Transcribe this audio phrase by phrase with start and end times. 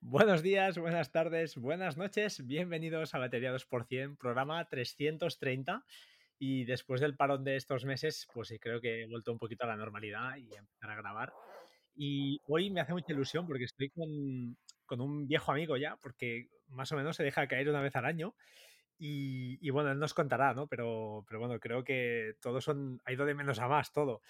[0.00, 5.84] Buenos días, buenas tardes, buenas noches, bienvenidos a Batería 2%, programa 330.
[6.38, 9.66] Y después del parón de estos meses, pues creo que he vuelto un poquito a
[9.66, 11.32] la normalidad y a empezar a grabar.
[11.96, 14.56] Y hoy me hace mucha ilusión porque estoy con,
[14.86, 18.04] con un viejo amigo ya, porque más o menos se deja caer una vez al
[18.04, 18.36] año.
[18.98, 20.66] Y, bueno, él nos contará, ¿no?
[20.66, 24.20] Pero, pero bueno, creo que todos son, ha ido de menos a más todo.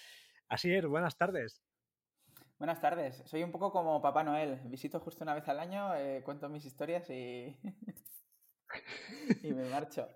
[0.48, 1.62] Así es, buenas tardes.
[2.58, 3.22] Buenas tardes.
[3.26, 4.60] Soy un poco como Papá Noel.
[4.64, 7.56] Visito justo una vez al año, eh, cuento mis historias y...
[9.42, 10.08] y me marcho.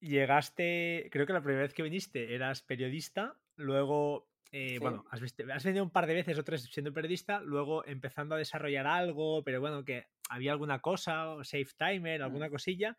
[0.00, 5.42] Llegaste, creo que la primera vez que viniste eras periodista, luego eh, bueno, has, visto,
[5.52, 9.42] has venido un par de veces o tres siendo periodista, luego empezando a desarrollar algo,
[9.44, 12.50] pero bueno, que había alguna cosa, safe timer, alguna mm.
[12.50, 12.96] cosilla,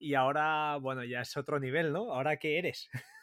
[0.00, 2.12] y ahora, bueno, ya es otro nivel, ¿no?
[2.12, 2.88] ¿Ahora qué eres?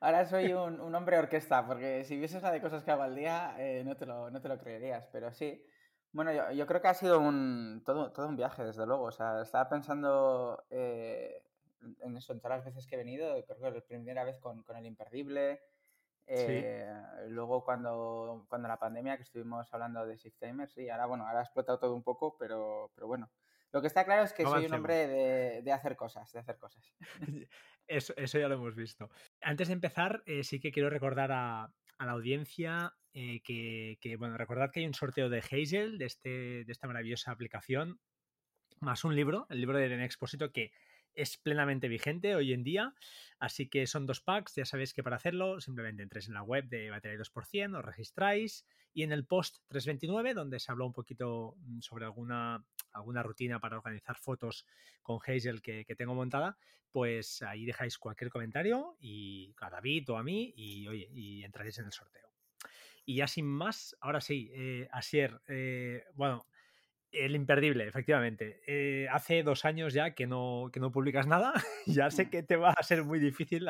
[0.00, 3.54] Ahora soy un, hombre orquesta, porque si vieses la de cosas que hago al día,
[3.56, 5.64] eh, no, te lo, no te lo creerías, pero sí.
[6.10, 9.04] Bueno, yo, yo, creo que ha sido un, todo, todo un viaje, desde luego.
[9.04, 11.44] O sea, estaba pensando eh,
[12.00, 14.64] en eso, en todas las veces que he venido, creo que la primera vez con,
[14.64, 15.62] con el imperdible,
[16.26, 16.84] eh,
[17.28, 21.40] luego cuando, cuando la pandemia que estuvimos hablando de Six Timers, sí, ahora bueno, ahora
[21.40, 23.30] ha explotado todo un poco, pero, pero bueno.
[23.72, 26.58] Lo que está claro es que soy un hombre de, de, hacer cosas, de hacer
[26.58, 26.94] cosas.
[27.88, 29.10] Eso, eso ya lo hemos visto.
[29.42, 31.64] Antes de empezar, eh, sí que quiero recordar a,
[31.98, 36.06] a la audiencia eh, que, que, bueno, recordad que hay un sorteo de Hazel, de,
[36.06, 38.00] este, de esta maravillosa aplicación,
[38.80, 40.72] más un libro, el libro de René Expósito, que
[41.14, 42.94] es plenamente vigente hoy en día,
[43.38, 46.68] así que son dos packs, ya sabéis que para hacerlo simplemente entréis en la web
[46.68, 51.56] de Batería 2%, os registráis y en el post 329, donde se habló un poquito
[51.58, 54.66] mm, sobre alguna, alguna rutina para organizar fotos
[55.02, 56.58] con Hazel que, tengo montada,
[56.90, 61.78] pues ahí dejáis cualquier comentario y a David o a mí y oye, y entraréis
[61.78, 62.28] en el sorteo.
[63.04, 66.46] Y ya sin más, ahora sí, eh, Asier, eh, bueno,
[67.12, 68.60] el imperdible, efectivamente.
[68.66, 71.52] Eh, hace dos años ya que no, que no publicas nada.
[71.86, 73.66] ya sé que te va a ser muy difícil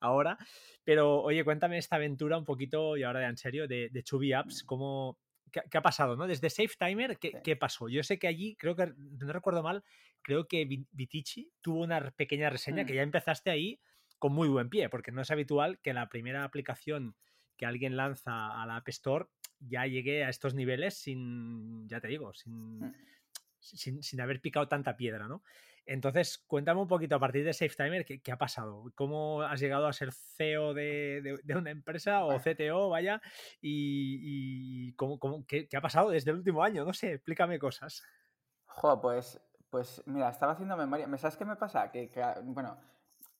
[0.00, 0.38] ahora.
[0.84, 4.32] Pero oye, cuéntame esta aventura un poquito, y ahora de en serio, de, de Chubby
[4.32, 4.64] Apps.
[4.64, 5.18] ¿Cómo,
[5.50, 6.16] qué, ha pasado?
[6.16, 6.26] ¿no?
[6.26, 7.88] Desde Safe Timer, ¿qué, ¿qué, pasó?
[7.88, 9.84] Yo sé que allí, creo que, no recuerdo mal,
[10.22, 12.96] creo que Vitici tuvo una pequeña reseña que mm.
[12.96, 13.80] ya empezaste ahí
[14.18, 17.16] con muy buen pie, porque no es habitual que la primera aplicación
[17.56, 19.26] que alguien lanza a la App Store
[19.60, 22.84] ya llegué a estos niveles sin, ya te digo, mm.
[23.58, 25.42] sin, sin, haber picado tanta piedra, ¿no?
[25.86, 28.84] Entonces, cuéntame un poquito a partir de SafeTimer, ¿qué, ¿qué, ha pasado?
[28.94, 33.20] ¿Cómo has llegado a ser CEO de, de, una empresa o CTO, vaya?
[33.60, 36.84] ¿Y, y cómo, cómo, qué, qué, ha pasado desde el último año?
[36.84, 38.04] No sé, explícame cosas.
[38.66, 41.08] Jo, pues, pues mira, estaba haciendo memoria.
[41.18, 41.90] ¿Sabes qué me pasa?
[41.90, 42.78] Que, que, bueno,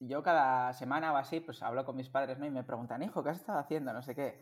[0.00, 2.46] yo cada semana o así, pues hablo con mis padres, ¿no?
[2.46, 3.92] Y me preguntan, hijo, ¿qué has estado haciendo?
[3.92, 4.40] No sé qué.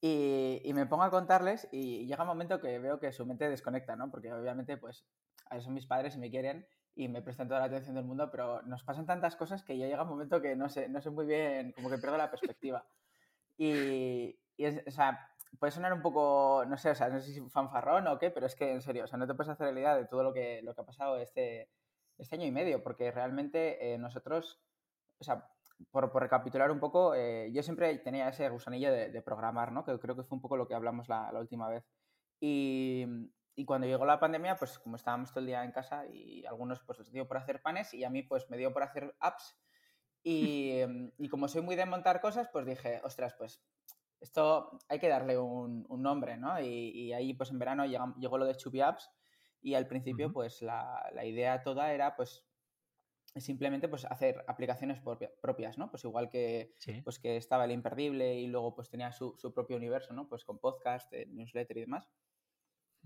[0.00, 3.96] Y, me pongo a contarles y llega un momento que veo que su mente desconecta,
[3.96, 4.10] ¿no?
[4.10, 5.06] Porque obviamente, pues,
[5.48, 8.30] a son mis padres y me quieren y me prestan toda la atención del mundo,
[8.30, 11.10] pero nos pasan tantas cosas que ya llega un momento que no sé, no sé
[11.10, 12.86] muy bien, como que pierdo la perspectiva.
[13.58, 14.38] Y,
[14.86, 18.18] o sea, puede sonar un poco, no sé, o sea, no sé si fanfarrón o
[18.18, 20.06] qué, pero es que en serio, o sea, no te puedes hacer la idea de
[20.06, 21.70] todo lo que, lo que ha pasado este,
[22.18, 24.60] este año y medio, porque realmente eh, nosotros,
[25.18, 25.48] o sea,
[25.90, 29.84] por, recapitular un poco, eh, yo siempre tenía ese gusanillo de, programar, ¿no?
[29.84, 31.84] Que creo que fue un poco lo que hablamos la, última vez.
[32.40, 33.06] Y,
[33.66, 36.98] cuando llegó la pandemia, pues como estábamos todo el día en casa y algunos pues
[36.98, 39.56] les dio por hacer panes y a mí pues me dio por hacer apps.
[40.22, 40.82] Y,
[41.30, 43.62] como soy muy de montar cosas, pues dije, ostras, pues
[44.20, 46.60] esto hay que darle un, nombre, ¿no?
[46.60, 49.10] Y, ahí pues en verano llegó, lo de Chubby Apps
[49.62, 52.45] y al principio pues la, la idea toda era pues
[53.40, 55.00] simplemente pues hacer aplicaciones
[55.40, 55.90] propias, ¿no?
[55.90, 56.72] Pues igual que,
[57.04, 60.28] pues que estaba el imperdible y luego pues tenía su, propio universo, ¿no?
[60.28, 62.08] Pues con podcast, eh, newsletter y demás.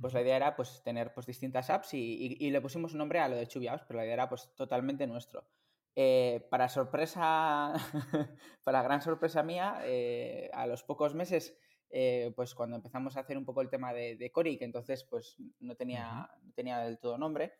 [0.01, 3.29] Pues la idea era pues tener pues distintas apps y, le pusimos un nombre a
[3.29, 5.47] lo de Chubby Apps, pero la idea era pues totalmente nuestro.
[5.95, 7.75] Eh, para sorpresa,
[8.65, 11.59] para gran sorpresa mía, eh, a los pocos meses,
[12.37, 15.37] pues cuando empezamos a hacer un poco el tema de, de Cori, que entonces pues
[15.59, 17.59] no tenía, no tenía del todo nombre,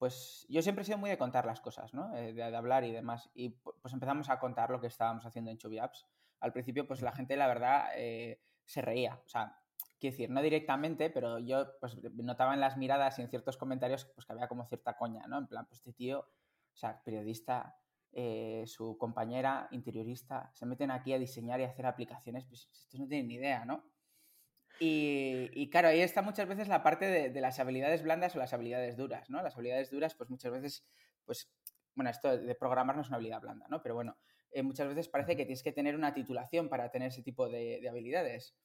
[0.00, 2.16] pues yo siempre he sido muy de contar las cosas, ¿no?
[2.16, 3.28] Eh, de, hablar y demás.
[3.34, 6.06] Y pues empezamos a contar lo que estábamos haciendo en Chubby Apps.
[6.40, 9.20] Al principio, pues la gente, la verdad, eh, se reía.
[9.26, 9.60] O sea,
[9.98, 14.06] quiero decir, no directamente, pero yo pues notaba en las miradas y en ciertos comentarios
[14.06, 15.36] pues que había como cierta coña, ¿no?
[15.36, 17.76] En plan, pues este tío, o sea, periodista,
[18.12, 22.98] eh, su compañera interiorista, se meten aquí a diseñar y a hacer aplicaciones, pues estos
[22.98, 23.84] no tienen ni idea, ¿no?
[24.82, 28.96] Y, claro, ahí está muchas veces la parte de, las habilidades blandas o las habilidades
[28.96, 29.42] duras, ¿no?
[29.42, 30.86] Las habilidades duras, pues muchas veces,
[31.26, 31.52] pues
[31.94, 33.82] bueno, esto de programar no es una habilidad blanda, ¿no?
[33.82, 34.16] Pero bueno,
[34.52, 37.86] eh, muchas veces parece que tienes que tener una titulación para tener ese tipo de,
[37.90, 38.56] habilidades.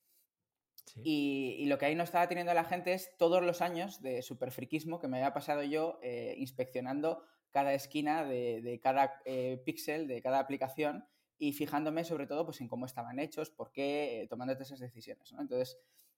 [1.04, 5.00] Y, lo que ahí no estaba teniendo la gente es todos los años de superfriquismo
[5.00, 10.40] que me había pasado yo eh, inspeccionando cada esquina de, cada eh, píxel, de cada
[10.40, 11.06] aplicación
[11.38, 15.34] y fijándome sobre todo pues, en cómo estaban hechos, por qué, tomando esas decisiones.
[15.38, 15.78] Entonces,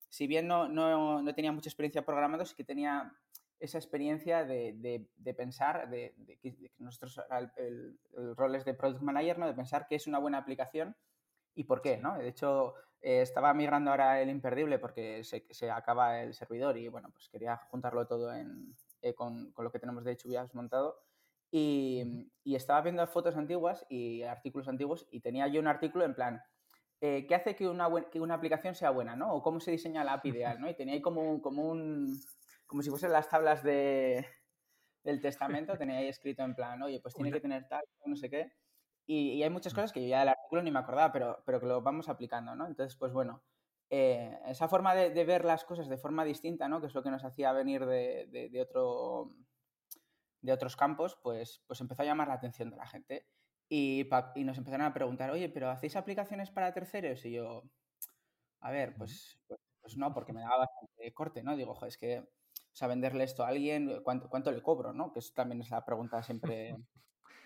[0.09, 3.13] si bien no, no, no, tenía mucha experiencia programando, sí que tenía
[3.59, 7.19] esa experiencia de, de, pensar, de, que nosotros,
[7.57, 7.97] el,
[8.35, 9.47] rol es de Product Manager, ¿no?
[9.47, 10.95] de pensar qué es una buena aplicación
[11.55, 11.97] y por qué.
[11.97, 12.17] ¿no?
[12.17, 16.87] De hecho, eh, estaba migrando ahora el imperdible porque se, se, acaba el servidor y
[16.87, 20.47] bueno, pues quería juntarlo todo en, eh, con, con, lo que tenemos de hecho ya
[20.53, 21.01] montado.
[21.49, 26.13] Y, y, estaba viendo fotos antiguas y artículos antiguos y tenía yo un artículo en
[26.13, 26.43] plan,
[27.01, 29.15] eh, ¿qué hace que una, que una aplicación sea buena?
[29.15, 29.33] ¿no?
[29.33, 30.69] O cómo se diseña la API ideal, ¿no?
[30.69, 32.19] Y tenía ahí como, como un,
[32.65, 34.25] como si fuesen las tablas de,
[35.03, 38.29] del testamento, tenía ahí escrito en plan, oye, pues tiene que tener tal, no sé
[38.29, 38.51] qué.
[39.05, 41.65] Y, hay muchas cosas que yo ya del artículo ni me acordaba, pero, pero que
[41.65, 42.67] lo vamos aplicando, ¿no?
[42.67, 43.41] Entonces, pues bueno,
[43.89, 46.81] eh, esa forma de, ver las cosas de forma distinta, ¿no?
[46.81, 49.31] Que es lo que nos hacía venir de, de, otro,
[50.41, 53.25] de otros campos, pues, pues empezó a llamar la atención de la gente.
[53.69, 57.25] Y, y, nos empezaron a preguntar, oye, pero ¿hacéis aplicaciones para terceros?
[57.25, 57.63] Y yo,
[58.61, 61.55] a ver, pues, pues, pues no, porque me daba bastante corte, ¿no?
[61.55, 62.23] Digo, es que
[62.77, 64.93] o sea, venderle esto a alguien, ¿cuánto, cuánto le cobro?
[64.93, 65.11] ¿no?
[65.11, 66.75] Que eso también es la pregunta siempre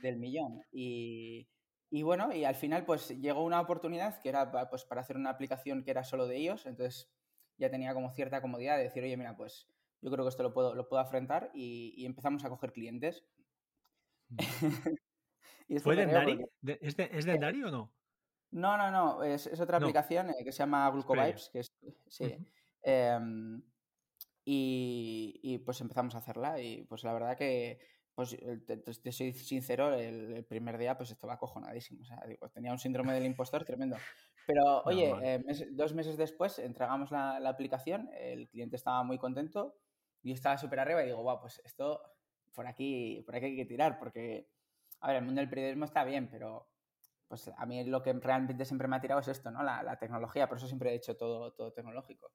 [0.02, 0.62] del millón.
[0.74, 1.48] Y,
[1.90, 5.30] y, bueno, y al final pues llegó una oportunidad que era pues, para hacer una
[5.30, 7.10] aplicación que era solo de ellos, entonces
[7.58, 9.70] ya tenía como cierta comodidad de decir, oye, mira, pues
[10.02, 13.24] yo creo que esto lo puedo, lo puedo afrontar y, empezamos a coger clientes.
[15.80, 16.40] ¿Fue Dendari?
[16.82, 17.94] ¿Es, de, ¿Es Dendari o no?
[18.52, 21.74] No, no, no, es, es otra aplicación eh, que se llama Glucovibes, que es,
[22.10, 22.36] sí,
[24.44, 27.80] y, pues empezamos a hacerla y pues la verdad que,
[28.16, 28.36] pues
[28.66, 33.14] te, soy sincero, el, primer día pues estaba acojonadísimo, o sea, digo, tenía un síndrome
[33.14, 33.98] del impostor tremendo.
[34.48, 39.78] Pero oye, eh, dos meses después entregamos la, aplicación, el cliente estaba muy contento,
[40.24, 42.02] yo estaba súper arriba y digo, wow, pues esto
[42.54, 44.50] por aquí, por aquí hay que tirar, porque,
[45.02, 46.70] a ver, el mundo del periodismo está bien, pero
[47.28, 49.64] pues a mí lo que realmente siempre me ha tirado es esto, ¿no?
[49.64, 52.32] La, la tecnología, por eso siempre he hecho todo, todo tecnológico.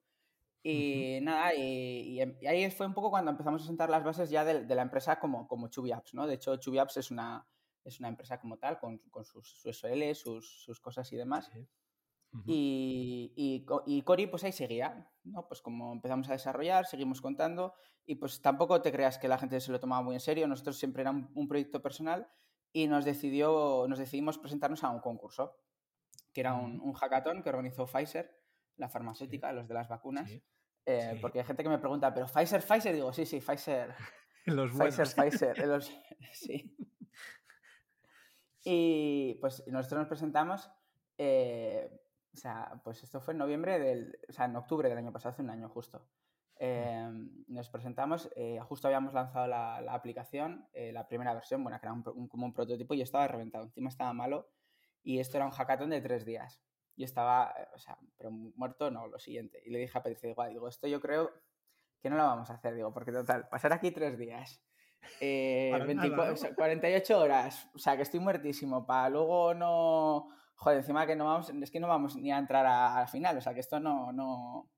[0.68, 4.44] Y nada, em, y, ahí fue un poco cuando empezamos a sentar las bases ya
[4.44, 6.26] de, la empresa como, como Chubby Apps, ¿no?
[6.26, 7.46] De hecho, Chubby Apps es una,
[7.84, 11.52] es una empresa como tal, con, con sus, su SL, sus, sus, cosas y demás.
[12.46, 15.46] y, y, y, Cori, pues ahí seguía, ¿no?
[15.46, 17.74] Pues como empezamos a desarrollar, seguimos contando,
[18.04, 20.76] y pues tampoco te creas que la gente se lo tomaba muy en serio, nosotros
[20.78, 22.28] siempre era un, proyecto personal
[22.76, 25.56] y nos, decidió, nos decidimos presentarnos a un concurso,
[26.34, 28.38] que era un, un hackathon que organizó Pfizer,
[28.76, 30.30] la farmacéutica, los de las vacunas.
[30.84, 32.94] Eh, porque hay gente que me pregunta, ¿pero Pfizer, Pfizer?
[32.94, 33.94] Digo, sí, sí, Pfizer.
[34.44, 35.58] Los Pfizer, Pfizer.
[35.66, 35.90] Los...
[36.32, 36.76] sí.
[38.62, 40.70] Y pues nosotros nos presentamos,
[41.16, 41.88] eh,
[42.34, 45.32] o sea, pues esto fue en noviembre del, o sea, en octubre del año pasado,
[45.32, 46.06] hace un año justo.
[46.58, 47.08] Eh,
[47.48, 48.30] nos presentamos,
[48.62, 52.54] justo habíamos lanzado la, la aplicación, la primera versión, bueno, que era un, como un
[52.54, 54.48] prototipo y estaba reventado, encima estaba malo
[55.06, 56.60] y esto era un hackathon de tres días.
[56.96, 59.62] Yo estaba, eh, o sea, pero muerto no, lo siguiente.
[59.64, 61.30] Y le dije a Patricia, igual, digo, esto yo creo
[62.00, 64.60] que no lo vamos a hacer, digo, porque total, pasar aquí tres días,
[65.20, 71.26] 48 eh, horas, o sea, que estoy muertísimo, para luego no, joder, encima que no
[71.26, 73.78] vamos, es que no vamos ni a entrar a, la final, o sea, que esto
[73.78, 74.68] no, no,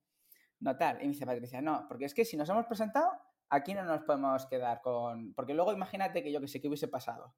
[0.61, 0.97] no tal.
[1.01, 3.11] Y me dice Patricia, no, porque es que si nos hemos presentado,
[3.49, 6.89] aquí no nos podemos quedar con, porque luego imagínate que yo que sé que hubiese
[6.89, 7.35] pasado.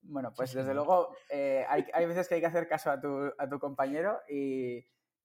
[0.00, 3.32] Bueno, pues desde luego eh, hay, hay, veces que hay que hacer caso a tu,
[3.36, 4.84] a tu compañero y,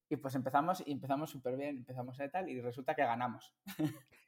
[0.09, 3.53] y, pues empezamos y empezamos súper bien, empezamos a tal y resulta que ganamos.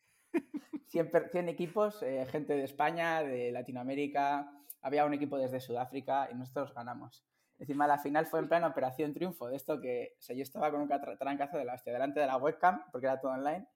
[0.87, 6.35] 100, 100 equipos, eh, gente de España, de Latinoamérica, había un equipo desde Sudáfrica y
[6.35, 7.25] nosotros ganamos.
[7.57, 10.71] Encima la final fue en plan operación triunfo, de esto que o sea, yo estaba
[10.71, 13.67] con un trancazo de la hostia delante de la webcam, porque era todo online,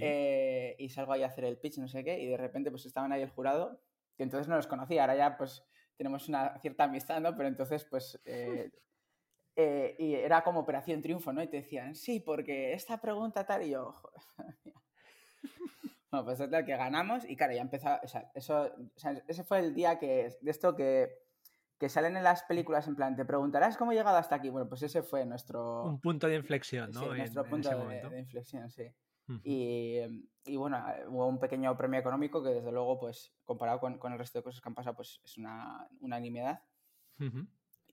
[0.00, 2.86] eh, y salgo ahí a hacer el pitch, no sé qué, y de repente pues
[2.86, 3.80] estaban ahí el jurado,
[4.16, 5.64] que entonces no los conocía, ahora ya pues
[5.96, 7.36] tenemos una cierta amistad, ¿no?
[7.36, 8.70] Pero entonces, pues, eh,
[9.56, 11.42] eh, y era como Operación Triunfo, ¿no?
[11.42, 14.22] Y te decían, sí, porque esta pregunta tal, y yo, joder,
[16.10, 17.68] bueno, pues tal que ganamos y claro, ya
[18.02, 21.22] o sea, eso, o sea, ese fue el día que, de esto que,
[21.78, 24.48] que salen en las películas en plan, te preguntarás cómo he llegado hasta aquí.
[24.48, 25.84] Bueno, pues ese fue nuestro...
[25.84, 27.00] Un punto de inflexión, ¿no?
[27.00, 28.94] Sí, nuestro punto de, inflexión, sí
[29.42, 30.00] y,
[30.44, 34.18] y, bueno, hubo un pequeño premio económico que desde luego, pues comparado con, con, el
[34.18, 36.60] resto de cosas que han pasado, pues es una, una nimiedad.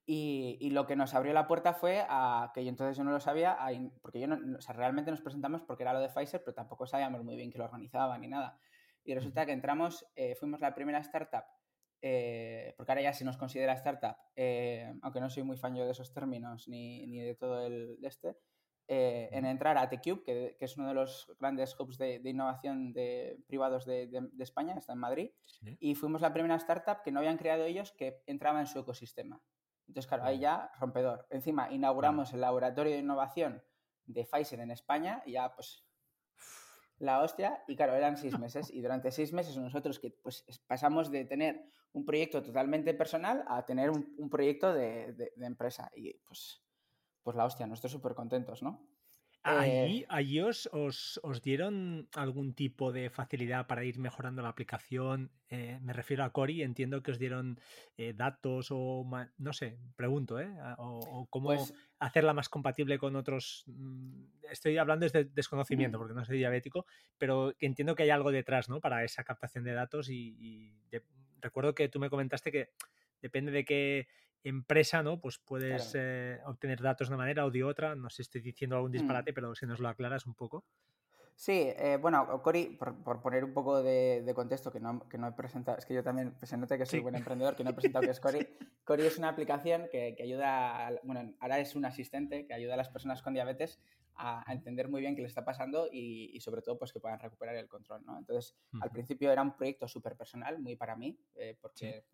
[0.05, 3.11] y, y, lo que nos abrió la puerta fue a que yo entonces yo no
[3.11, 3.57] lo sabía,
[4.01, 6.85] porque yo no, o sea, realmente nos presentamos porque era lo de Pfizer, pero tampoco
[6.85, 8.57] sabíamos muy bien que lo organizaba ni nada.
[9.03, 11.45] Y resulta que entramos, eh, fuimos la primera startup
[12.01, 15.85] eh, porque ahora ya se nos considera startup, eh, aunque no soy muy fan yo
[15.85, 18.37] de esos términos ni, ni de todo el de este,
[18.87, 22.29] eh, en entrar a TeCube, que, que, es uno de los grandes hubs de, de
[22.29, 25.77] innovación de, privados de, de, España, está en Madrid, sí.
[25.79, 29.41] y fuimos la primera startup que no habían creado ellos que entraba en su ecosistema.
[29.87, 31.27] Entonces, claro, ahí ya rompedor.
[31.29, 33.63] Encima, inauguramos el laboratorio de innovación
[34.05, 35.85] de Pfizer en España y ya, pues,
[37.01, 37.63] la hostia.
[37.67, 38.71] Y claro, eran seis meses.
[38.71, 43.65] Y durante seis meses nosotros que pues pasamos de tener un proyecto totalmente personal a
[43.65, 45.91] tener un, un proyecto de, de, de, empresa.
[45.95, 46.61] Y pues,
[47.23, 48.87] pues la hostia, nosotros súper contentos, ¿no?
[49.43, 54.49] ¿Allí, eh, allí os, os, os, dieron algún tipo de facilidad para ir mejorando la
[54.49, 55.31] aplicación?
[55.49, 57.59] Eh, me refiero a Cori, entiendo que os dieron
[57.97, 59.03] eh, datos o,
[59.37, 60.53] no sé, pregunto, ¿eh?
[60.77, 63.63] O, o cómo pues, hacerla más compatible con otros...
[63.65, 66.85] Mm, estoy hablando desde desconocimiento, porque no soy diabético,
[67.17, 68.79] pero entiendo que hay algo detrás, ¿no?
[68.79, 71.03] Para esa captación de datos y, y de,
[71.39, 72.69] recuerdo que tú me comentaste que
[73.21, 74.07] depende de qué
[74.43, 75.19] empresa, ¿no?
[75.19, 76.07] Pues puedes claro.
[76.07, 77.95] eh, obtener datos de una manera o de otra.
[77.95, 79.35] No sé si estoy diciendo algún disparate, mm.
[79.35, 80.65] pero si nos lo aclaras un poco.
[81.35, 85.17] Sí, eh, bueno, Cori, por, por, poner un poco de, de, contexto, que no, que
[85.17, 87.03] no he presentado, es que yo también se nota que soy sí.
[87.03, 88.47] buen emprendedor, que no he presentado que es Cori.
[88.83, 92.75] Cori es una aplicación que, que, ayuda, a, bueno, ahora es un asistente que ayuda
[92.75, 93.79] a las personas con diabetes
[94.13, 96.99] a, a entender muy bien qué les está pasando y, y, sobre todo pues que
[96.99, 98.19] puedan recuperar el control, ¿no?
[98.19, 98.83] Entonces, uh -huh.
[98.83, 102.11] al principio era un proyecto súper personal, muy para mí, eh, porque sí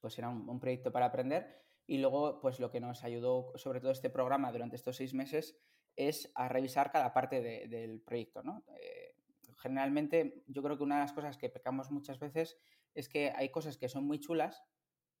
[0.00, 3.80] pues era un, un, proyecto para aprender y luego pues lo que nos ayudó sobre
[3.80, 5.58] todo este programa durante estos seis meses
[5.96, 8.64] es a revisar cada parte de, del proyecto, ¿no?
[8.80, 9.16] Eh,
[9.58, 12.58] generalmente yo creo que una de las cosas que pecamos muchas veces
[12.94, 14.62] es que hay cosas que son muy chulas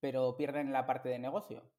[0.00, 1.70] pero pierden la parte de negocio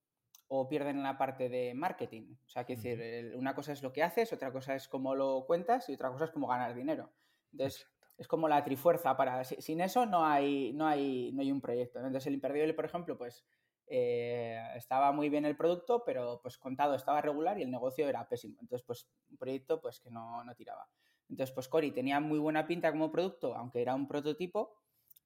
[0.48, 2.36] o pierden la parte de marketing.
[2.46, 5.46] O sea, que decir, una cosa es lo que haces, otra cosa es cómo lo
[5.46, 7.12] cuentas y otra cosa es cómo ganar dinero.
[7.52, 7.88] Entonces,
[8.20, 11.98] es como la trifuerza para sin eso no hay no hay no hay un proyecto
[11.98, 13.44] entonces el imperdible por ejemplo pues
[13.92, 18.28] eh, estaba muy bien el producto pero pues contado estaba regular y el negocio era
[18.30, 18.58] pésimo.
[18.62, 20.88] Entonces pues un proyecto pues que no, no tiraba.
[21.28, 24.76] Entonces pues Cori tenía muy buena pinta como producto aunque era un prototipo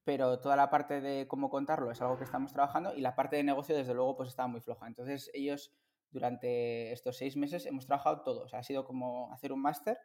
[0.06, 3.36] pero toda la parte de cómo contarlo es algo que estamos trabajando y la parte
[3.36, 4.88] de negocio desde luego pues estaba muy floja.
[4.88, 5.74] Entonces ellos
[6.12, 8.46] durante estos seis meses hemos trabajado todo.
[8.46, 9.98] O ha sido como hacer un máster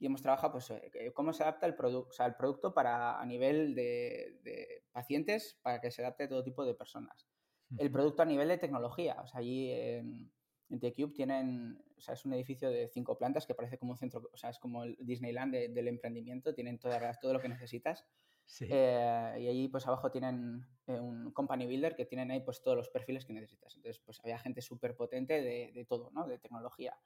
[0.00, 3.20] y hemos trabajado pues eh, cómo se adapta el producto, o sea, el producto para
[3.20, 7.28] a nivel de, de, pacientes para que se adapte a todo tipo de personas.
[7.70, 7.82] Uh -huh.
[7.82, 10.32] El producto a nivel de tecnología, o sea, allí en,
[10.70, 13.98] en TeCube tienen, o sea, es un edificio de cinco plantas que parece como un
[13.98, 17.50] centro, o sea, es como el Disneyland de, del emprendimiento, tienen todas todo lo que
[17.50, 18.06] necesitas.
[18.46, 18.66] Sí.
[18.68, 22.76] Eh, y allí pues abajo tienen eh, un company builder que tienen ahí pues todos
[22.76, 23.76] los perfiles que necesitas.
[23.76, 26.26] Entonces pues había gente súper potente de, de todo, ¿no?
[26.26, 26.98] De tecnología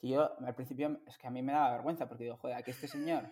[0.00, 2.70] que yo al principio es que a mí me daba vergüenza porque digo, joder, aquí
[2.70, 3.28] este señor,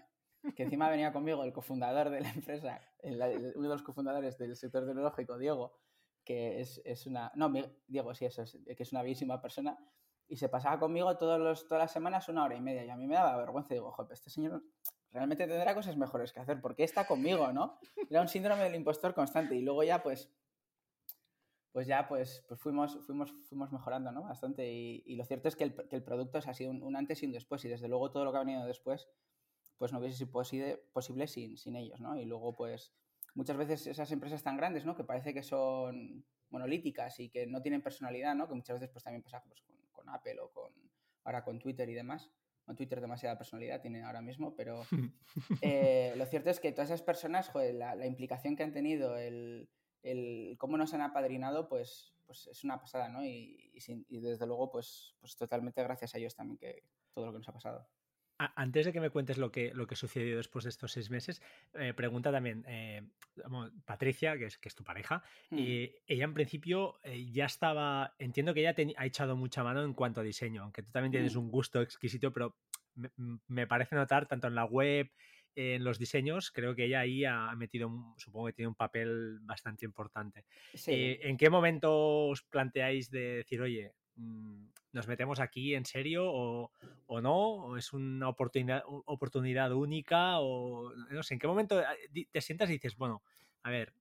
[0.55, 4.37] que encima venía conmigo el cofundador de la empresa, el, el, uno de los cofundadores
[4.39, 5.79] del sector tecnológico, Diego,
[6.25, 7.51] que es, es una, no,
[7.87, 9.79] Diego, sí, eso es, que es una bellísima persona,
[10.29, 12.97] y se pasaba conmigo todos los, todas las semanas una hora y media, y a
[12.97, 14.63] mí me daba vergüenza, digo, joder, este señor
[15.11, 17.79] realmente tendrá cosas mejores que hacer, porque está conmigo, ¿no?
[18.11, 20.31] Era un síndrome del impostor constante, y luego ya, pues,
[21.73, 24.23] pues ya pues, pues fuimos, fuimos, fuimos mejorando ¿no?
[24.23, 24.73] bastante.
[24.73, 27.23] Y, y, lo cierto es que el, que el producto ha sido un, un, antes
[27.23, 27.65] y un después.
[27.65, 29.09] Y desde luego todo lo que ha venido después,
[29.77, 32.01] pues no hubiese sido posible, posible sin, sin ellos.
[32.01, 32.19] ¿no?
[32.19, 32.93] Y luego, pues
[33.35, 34.97] muchas veces esas empresas tan grandes, ¿no?
[34.97, 38.49] que parece que son monolíticas y que no tienen personalidad, ¿no?
[38.49, 40.73] que muchas veces pues, también pasa pues, con, con Apple o con,
[41.25, 42.31] ahora con Twitter y demás.
[42.67, 44.83] No Twitter demasiada personalidad tiene ahora mismo, pero
[45.63, 49.17] eh, lo cierto es que todas esas personas, joder, la, la implicación que han tenido,
[49.17, 49.71] el,
[50.03, 53.25] el cómo nos han apadrinado, pues, pues es una pasada, ¿no?
[53.25, 57.27] Y, y, sin, y, desde luego, pues, pues totalmente gracias a ellos también que todo
[57.27, 57.89] lo que nos ha pasado.
[58.39, 61.43] Antes de que me cuentes lo que, lo que sucedió después de estos seis meses,
[61.75, 63.03] eh, pregunta también, eh,
[63.85, 65.59] Patricia, que es, que es tu pareja, mm.
[65.59, 69.83] y ella en principio eh, ya estaba, entiendo que ella te, ha echado mucha mano
[69.83, 71.41] en cuanto a diseño, aunque tú también tienes mm.
[71.41, 72.55] un gusto exquisito, pero
[72.95, 73.11] me,
[73.49, 75.11] me, parece notar tanto en la web,
[75.59, 79.85] en los diseños, creo que ella ahí ha metido, supongo que tiene un papel bastante
[79.85, 80.45] importante.
[80.73, 80.93] Sí.
[80.93, 86.31] Eh, ¿En qué momento os planteáis de decir, oye, mm, nos metemos aquí en serio
[86.33, 86.71] o,
[87.07, 87.37] o no?
[87.37, 90.39] ¿O es una oportunidad, oportunidad única?
[90.39, 93.25] O no sé, ¿en qué momento eh, te sientas y dices, bueno,
[93.65, 93.93] a ver,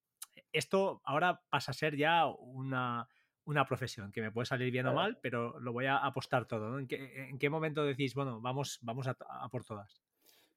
[0.54, 3.08] esto ahora pasa a ser ya una,
[3.46, 6.70] una profesión que me puede salir bien o mal, pero lo voy a apostar todo.
[6.70, 6.78] ¿no?
[6.78, 10.04] ¿En, qué, ¿En, qué, momento decís, bueno, vamos, vamos a, a por todas?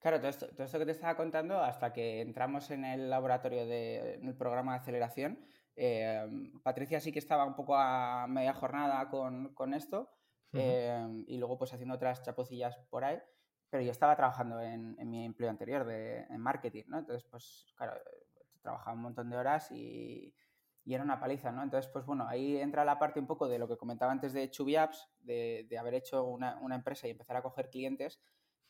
[0.00, 3.66] Claro, todo esto, todo esto, que te estaba contando, hasta que entramos en el laboratorio,
[3.66, 5.38] de, en el programa de aceleración,
[5.76, 6.26] eh,
[6.62, 10.10] Patricia sí que estaba un poco a media jornada con, con esto
[10.52, 10.60] uh -huh.
[10.60, 13.18] eh, y luego pues haciendo otras chapucillas por ahí,
[13.68, 16.98] pero yo estaba trabajando en, en mi empleo anterior de, en marketing, ¿no?
[16.98, 17.94] Entonces, pues claro,
[18.62, 20.34] trabajaba un montón de horas y,
[20.84, 21.62] y, era una paliza, ¿no?
[21.62, 24.50] Entonces, pues bueno, ahí entra la parte un poco de lo que comentaba antes de
[24.50, 28.20] Chubby Apps, de, de haber hecho una, una, empresa y empezar a coger clientes.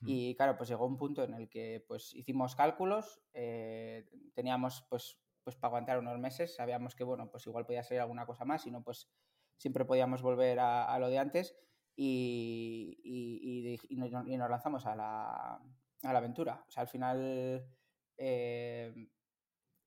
[0.03, 5.19] Y claro, pues llegó un punto en el que pues hicimos cálculos, eh, teníamos pues,
[5.45, 8.63] pues para aguantar unos meses, sabíamos que bueno, pues igual podía salir alguna cosa más,
[8.63, 9.11] si no, pues
[9.59, 11.55] siempre podíamos volver a, lo de antes
[11.95, 14.11] y, y, y, nos,
[14.51, 16.65] lanzamos a la, a la, aventura.
[16.67, 17.69] O sea, al final,
[18.17, 19.11] eh,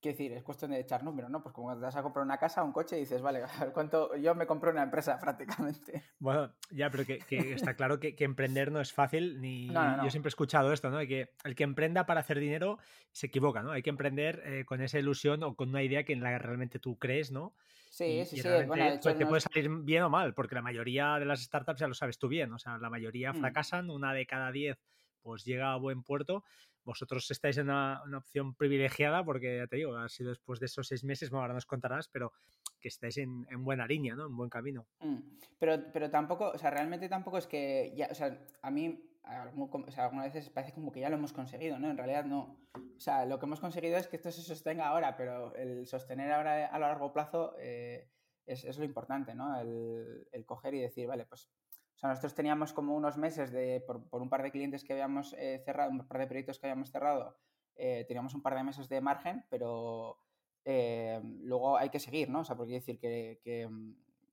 [0.03, 1.41] quiero decir, es cuestión de echar números, ¿no?
[1.41, 3.41] Pues como te vas a comprar una casa, un coche, y dices, vale,
[3.73, 4.15] ¿cuánto?
[4.17, 6.03] Yo me compré una empresa prácticamente.
[6.19, 9.83] Bueno, ya, pero que, que está claro que, que, emprender no es fácil, ni no,
[9.83, 10.03] no, no.
[10.03, 10.99] yo siempre he escuchado esto, ¿no?
[10.99, 12.77] Que el que emprenda para hacer dinero
[13.11, 13.71] se equivoca, ¿no?
[13.71, 16.39] Hay que emprender eh, con esa ilusión o con una idea que en la que
[16.39, 17.55] realmente tú crees, ¿no?
[17.89, 18.49] Sí, y, sí, y sí.
[18.67, 21.79] Bueno, hecho, pues, te puede salir bien o mal, porque la mayoría de las startups
[21.79, 23.39] ya lo sabes tú bien, o sea, la mayoría mm.
[23.39, 24.77] fracasan, una de cada diez
[25.23, 26.43] pues llega a buen puerto.
[26.83, 30.87] Vosotros estáis en una, opción privilegiada porque, ya te digo, ha sido después de esos
[30.87, 32.33] seis meses, bueno, ahora nos contarás, pero
[32.79, 34.25] que estáis en, en buena línea, ¿no?
[34.27, 34.85] En buen camino.
[34.99, 35.17] Mm.
[35.57, 39.91] Pero, pero tampoco, o sea, realmente tampoco es que, ya, o sea, a mí o
[39.91, 41.89] sea, algunas veces parece como que ya lo hemos conseguido, ¿no?
[41.89, 42.57] En realidad no.
[42.75, 46.31] O sea, lo que hemos conseguido es que esto se sostenga ahora, pero el sostener
[46.31, 48.09] ahora a largo plazo eh,
[48.45, 49.59] es, es, lo importante, ¿no?
[49.59, 51.49] El, coger y decir, vale, pues.
[51.95, 54.93] O sea, nosotros teníamos como unos meses de, por, por un par de clientes que
[54.93, 57.37] habíamos eh, cerrado, un par de proyectos que habíamos cerrado,
[57.75, 60.17] eh, teníamos un par de meses de margen, pero
[60.65, 62.41] eh, luego hay que seguir, ¿no?
[62.41, 63.69] O sea, porque decir que, que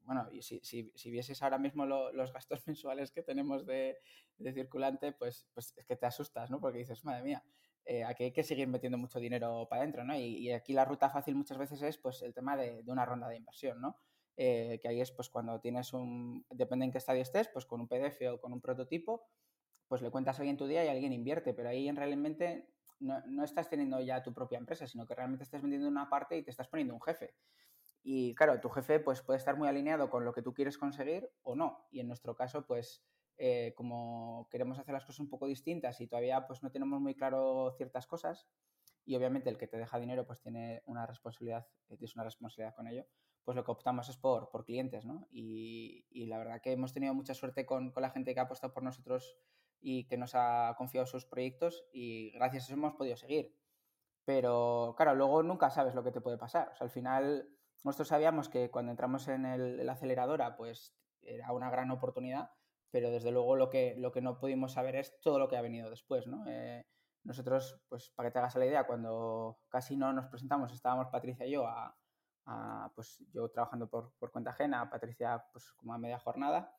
[0.04, 3.98] bueno, y si, si, si, vieses ahora mismo lo, los gastos mensuales que tenemos de,
[4.38, 6.60] de, circulante, pues, pues es que te asustas, ¿no?
[6.60, 7.44] Porque dices, madre mía,
[7.84, 10.14] eh, aquí hay que seguir metiendo mucho dinero para adentro, ¿no?
[10.16, 13.04] Y, y, aquí la ruta fácil muchas veces es pues el tema de, de una
[13.04, 13.96] ronda de inversión, ¿no?
[14.36, 17.80] Eh, que ahí es pues cuando tienes un, depende en qué estadio estés, pues con
[17.80, 19.26] un PDF o con un prototipo,
[19.88, 22.70] pues le cuentas a alguien tu día y alguien invierte, pero ahí en realmente
[23.00, 26.36] no, no estás teniendo ya tu propia empresa, sino que realmente estás vendiendo una parte
[26.36, 27.34] y te estás poniendo un jefe.
[28.02, 31.30] Y claro, tu jefe pues, puede estar muy alineado con lo que tú quieres conseguir
[31.42, 31.86] o no.
[31.90, 33.04] Y en nuestro caso, pues
[33.42, 37.14] eh, como queremos hacer las cosas un poco distintas y todavía pues no tenemos muy
[37.14, 38.46] claro ciertas cosas,
[39.06, 42.74] y obviamente el que te deja dinero pues tiene una responsabilidad, eh, tienes una responsabilidad
[42.74, 43.06] con ello,
[43.44, 45.26] pues lo que optamos es por, por clientes, ¿no?
[45.30, 48.44] Y, y, la verdad que hemos tenido mucha suerte con, con, la gente que ha
[48.44, 49.38] apostado por nosotros
[49.80, 53.56] y que nos ha confiado sus proyectos y gracias a eso hemos podido seguir.
[54.24, 56.68] Pero claro, luego nunca sabes lo que te puede pasar.
[56.72, 57.48] O sea, al final
[57.82, 62.50] nosotros sabíamos que cuando entramos en el, la aceleradora, pues era una gran oportunidad,
[62.90, 65.62] pero desde luego lo que, lo que no pudimos saber es todo lo que ha
[65.62, 66.44] venido después, ¿no?
[66.46, 66.84] Eh,
[67.22, 71.46] nosotros, pues para que te hagas la idea, cuando casi no nos presentamos, estábamos Patricia
[71.46, 71.96] y yo a,
[72.50, 76.76] a pues yo trabajando por, por, cuenta ajena, Patricia pues como a media jornada,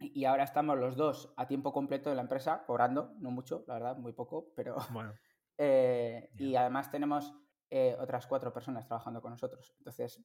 [0.00, 3.74] y ahora estamos los dos a tiempo completo en la empresa, cobrando, no mucho, la
[3.74, 4.76] verdad, muy poco, pero...
[4.92, 5.12] Bueno.
[5.58, 6.46] eh, yeah.
[6.48, 7.34] Y además tenemos
[7.70, 9.74] eh, otras cuatro personas trabajando con nosotros.
[9.78, 10.24] Entonces,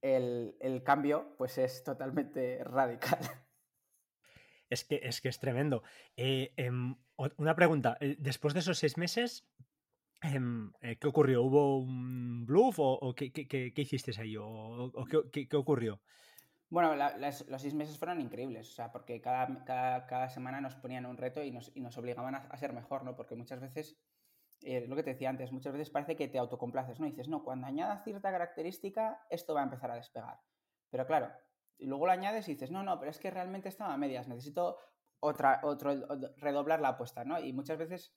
[0.00, 3.18] el, el, cambio pues es totalmente radical.
[4.70, 5.82] Es que es, que es tremendo.
[6.16, 6.70] Eh, eh,
[7.36, 9.69] una pregunta, después de esos seis meses, em,
[10.20, 11.42] ¿qué ocurrió?
[11.42, 14.36] ¿Hubo un bluff o, qué, qué, hiciste ahí?
[14.36, 14.92] ¿O,
[15.32, 16.00] qué, ocurrió?
[16.68, 21.42] Bueno, los seis meses fueron increíbles, o sea, porque cada, semana nos ponían un reto
[21.42, 23.16] y nos, obligaban a, ser mejor, ¿no?
[23.16, 23.98] Porque muchas veces
[24.62, 27.06] eh, lo que te decía antes, muchas veces parece que te autocomplaces, ¿no?
[27.06, 30.38] Y dices, no, cuando añada cierta característica, esto va a empezar a despegar.
[30.90, 31.32] Pero claro,
[31.78, 34.78] luego lo añades y dices, no, no, pero es que realmente estaba a medias, necesito
[35.20, 35.94] otra, otro,
[36.36, 37.38] redoblar la apuesta, ¿no?
[37.40, 38.14] Y muchas veces,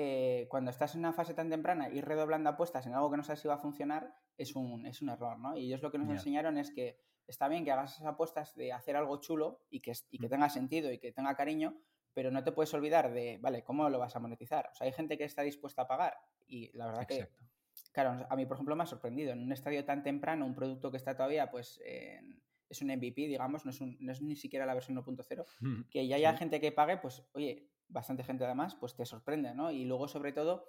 [0.00, 3.24] eh, cuando estás en una fase tan temprana y redoblando apuestas en algo que no
[3.24, 5.56] sabes si va a funcionar, es un, es un error, ¿no?
[5.56, 6.14] Y ellos lo que nos yeah.
[6.14, 9.92] enseñaron es que está bien que hagas esas apuestas de hacer algo chulo y que,
[10.10, 10.30] y que mm.
[10.30, 11.82] tenga sentido y que tenga cariño,
[12.14, 14.70] pero no te puedes olvidar de, vale, ¿cómo lo vas a monetizar?
[14.72, 17.34] O sea, hay gente que está dispuesta a pagar y la verdad Exacto.
[17.36, 19.32] que, claro, a mí, por ejemplo, me ha sorprendido.
[19.32, 23.22] En un estadio tan temprano, un producto que está todavía, pues, en, es un MVP,
[23.26, 25.44] digamos, no es, un, no es ni siquiera la versión 1.0,
[25.90, 26.38] que ya haya sí.
[26.38, 29.70] gente que pague, pues, oye, bastante gente además, pues te sorprende, ¿no?
[29.70, 30.66] Y luego, sobre todo,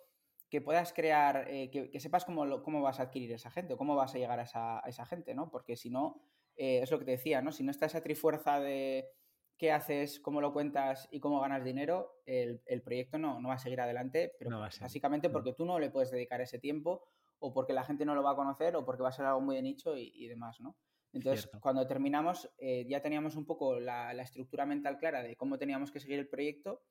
[0.49, 3.75] que puedas crear, eh, que, que, sepas cómo, lo, cómo vas a adquirir esa gente,
[3.77, 5.49] cómo vas a llegar a esa, a esa gente, ¿no?
[5.51, 6.21] Porque si no,
[6.55, 7.51] eh, es lo que te decía, ¿no?
[7.51, 9.09] Si no está esa trifuerza de
[9.57, 13.55] qué haces, cómo lo cuentas y cómo ganas dinero, el, el proyecto no, no, va
[13.55, 17.03] a seguir adelante, pero no básicamente porque tú no le puedes dedicar ese tiempo
[17.39, 19.41] o porque la gente no lo va a conocer o porque va a ser algo
[19.41, 20.77] muy de nicho y, y demás, ¿no?
[21.11, 21.59] Entonces, Cierto.
[21.59, 25.91] cuando terminamos, eh, ya teníamos un poco la, la, estructura mental clara de cómo teníamos
[25.91, 26.83] que seguir el proyecto,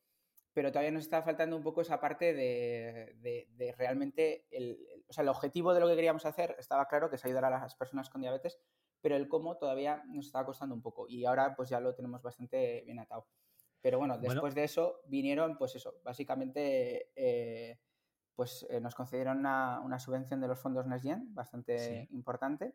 [0.58, 4.76] pero todavía nos estaba faltando un poco esa parte de, de, de realmente, el,
[5.08, 7.50] o sea, el objetivo de lo que queríamos hacer estaba claro, que es ayudar a
[7.50, 8.58] las personas con diabetes,
[9.00, 12.22] pero el cómo todavía nos estaba costando un poco y ahora pues ya lo tenemos
[12.22, 13.28] bastante bien atado.
[13.80, 14.54] Pero bueno, después bueno.
[14.56, 17.78] de eso vinieron, pues eso, básicamente, eh,
[18.34, 22.74] pues nos concedieron una, subvención de los fondos NextGen bastante importante,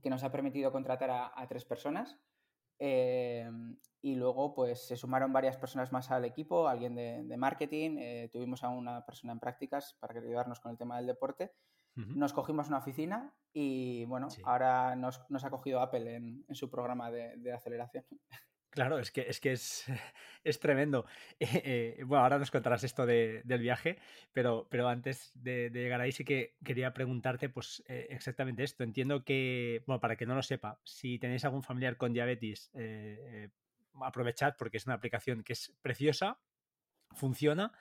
[0.00, 2.18] que nos ha permitido contratar a, tres personas.
[2.78, 8.68] Y luego, pues se sumaron varias personas más al equipo, alguien de, marketing, tuvimos a
[8.68, 11.52] una persona en prácticas para ayudarnos con el tema del deporte.
[11.94, 17.52] Nos cogimos una oficina y bueno, ahora nos, ha cogido Apple en, su programa de,
[17.52, 18.04] aceleración.
[18.76, 19.86] Claro, es que es, que es,
[20.44, 21.06] es tremendo.
[21.68, 23.98] Eh, bueno, ahora nos contarás esto del viaje,
[24.34, 28.84] pero, pero antes de, llegar ahí sí que quería preguntarte pues eh, exactamente esto.
[28.84, 33.48] Entiendo que, bueno, para que no lo sepa, si tenéis algún familiar con diabetes, eh,
[34.02, 36.38] aprovechad porque es una aplicación que es preciosa,
[37.14, 37.72] funciona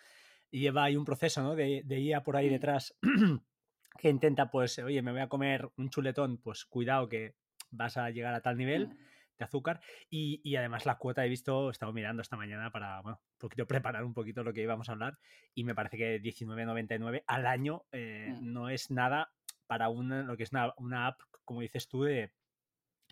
[0.49, 1.55] y lleva ahí un proceso ¿no?
[1.55, 2.97] de, de IA por ahí detrás
[3.99, 7.35] que intenta, pues, oye, me voy a comer un chuletón, pues cuidado que
[7.69, 8.95] vas a llegar a tal nivel.
[9.37, 9.81] De azúcar.
[10.09, 13.67] Y, además la cuota he visto, he estado mirando esta mañana para, bueno, un poquito
[13.93, 15.17] preparar un poquito lo que íbamos a hablar
[15.53, 18.53] y me parece que 19.99 al año eh, mm.
[18.53, 19.31] no es nada
[19.67, 22.31] para una, lo que es una app, como dices tú, de,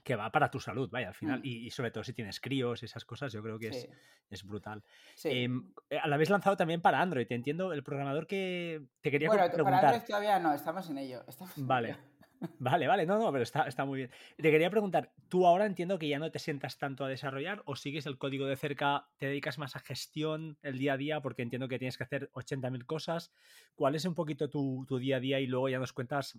[0.03, 1.39] que va para tu salud, vaya, al final.
[1.39, 1.45] Mm.
[1.45, 3.89] Y, sobre todo si tienes críos, esas cosas, yo creo que es,
[4.29, 4.83] es, brutal.
[5.15, 5.29] Sí.
[5.29, 7.71] Em, eh, la habéis lanzado también para Android, te entiendo.
[7.73, 9.81] El programador que te quería bueno, preguntar.
[9.81, 11.23] Para Android todavía no, estamos en ello.
[11.57, 11.97] vale.
[12.59, 14.11] Vale, vale, no, no, pero está, está muy bien.
[14.37, 17.75] Te quería preguntar, tú ahora entiendo que ya no te sientas tanto a desarrollar o
[17.75, 21.41] sigues el código de cerca, te dedicas más a gestión el día a día porque
[21.41, 23.31] entiendo que tienes que hacer 80.000 cosas.
[23.75, 26.37] ¿Cuál es un poquito tu, tu, día a día y luego ya nos cuentas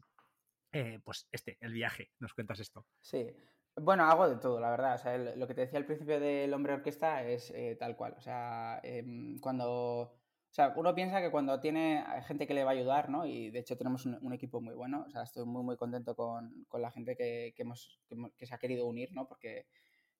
[0.72, 2.84] eh, pues este, el viaje, nos cuentas esto.
[3.00, 3.32] Sí,
[3.76, 4.94] bueno, hago de todo, la verdad.
[4.94, 8.14] O sea, lo que te decía al principio del hombre orquesta es eh, tal cual.
[8.18, 10.16] O sea, em, cuando.
[10.54, 13.26] O sea, uno piensa que cuando tiene gente que le va a ayudar, ¿no?
[13.26, 15.04] Y de hecho tenemos un, equipo muy bueno.
[15.04, 18.00] O sea, estoy muy, muy contento con, la gente que, hemos,
[18.36, 19.26] que, se ha querido unir, ¿no?
[19.26, 19.66] Porque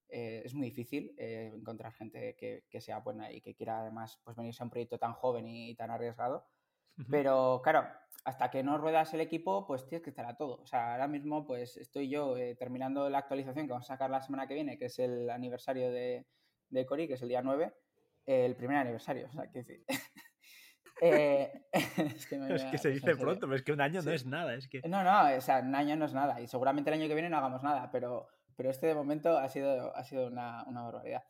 [0.09, 4.61] eh, es muy difícil encontrar gente que, sea buena y que quiera además pues, venirse
[4.61, 6.45] a un proyecto tan joven y tan arriesgado.
[7.09, 7.87] Pero claro,
[8.25, 10.61] hasta que no ruedas el equipo, pues tienes que estar a todo.
[10.61, 14.09] O sea, ahora mismo pues estoy yo eh, terminando la actualización que vamos a sacar
[14.09, 16.25] la semana que viene, que es el aniversario de,
[16.71, 17.73] de Cori, que es el día 9,
[18.25, 19.85] el primer aniversario, o sea, que decir...
[21.01, 24.53] Eh, es, que se dice pronto, pero es que un año no es nada.
[24.55, 24.81] Es que...
[24.87, 26.39] No, no, o sea, un año no es nada.
[26.41, 29.49] Y seguramente el año que viene no hagamos nada, pero, pero este de momento ha
[29.49, 31.23] sido, ha sido una, una barbaridad.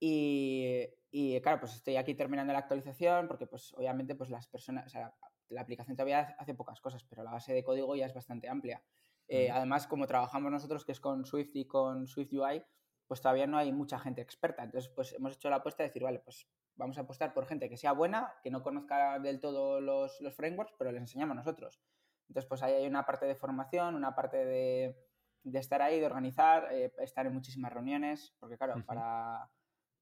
[0.00, 4.86] Y, y claro, pues estoy aquí terminando la actualización porque pues obviamente pues las personas,
[4.86, 5.14] o sea,
[5.48, 8.82] la aplicación todavía hace pocas cosas, pero la base de código ya es bastante amplia.
[9.28, 12.64] Eh, además, como trabajamos nosotros, que es con Swift y con Swift UI,
[13.06, 14.64] pues todavía no hay mucha gente experta.
[14.64, 17.68] Entonces, pues hemos hecho la apuesta de decir, vale, pues vamos a apostar por gente
[17.68, 21.80] que sea buena, que no conozca del todo los, los frameworks, pero les enseñamos nosotros.
[22.28, 24.96] Entonces, pues ahí hay una parte de formación, una parte de,
[25.42, 29.50] de estar ahí, de organizar, eh, estar en muchísimas reuniones, porque claro, para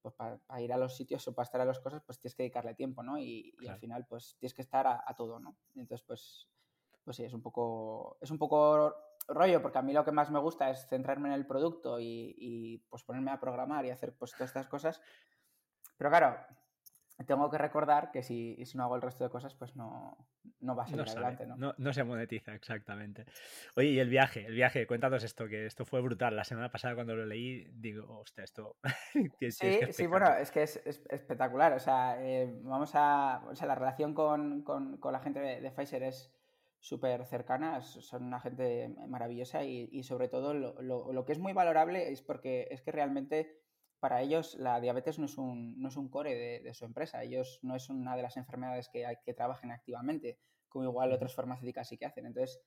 [0.01, 2.43] pues para, ir a los sitios o para estar a las cosas, pues tienes que
[2.43, 3.17] dedicarle tiempo, ¿no?
[3.19, 5.55] Y, al final, pues tienes que estar a, todo, ¿no?
[5.75, 6.47] Entonces, pues,
[7.03, 8.95] pues sí, es un poco, es un poco
[9.27, 12.35] rollo, porque a mí lo que más me gusta es centrarme en el producto y,
[12.37, 15.01] y pues ponerme a programar y hacer pues todas estas cosas.
[15.97, 16.35] Pero claro,
[17.23, 20.17] tengo que recordar que si, si, no hago el resto de cosas, pues no,
[20.59, 21.73] no va a salir adelante, ¿no?
[21.77, 21.93] ¿no?
[21.93, 23.25] se monetiza, exactamente.
[23.75, 26.35] Oye, y el viaje, el viaje, cuéntanos esto, que esto fue brutal.
[26.35, 28.77] La semana pasada cuando lo leí, digo, hostia, esto...
[29.49, 31.73] sí, sí, bueno, es que es, espectacular.
[31.73, 33.43] O sea, eh, vamos a...
[33.47, 36.33] O sea, la relación con, con, con la gente de, de Pfizer es
[36.81, 41.37] súper cercana, son una gente maravillosa y, y sobre todo lo, lo, lo que es
[41.37, 43.60] muy valorable es porque es que realmente
[44.01, 47.23] para ellos la diabetes no es un, no es un core de, su empresa.
[47.23, 51.35] Ellos no es una de las enfermedades que, hay, que trabajen activamente, como igual otras
[51.35, 52.25] farmacéuticas sí que hacen.
[52.25, 52.59] Entonces,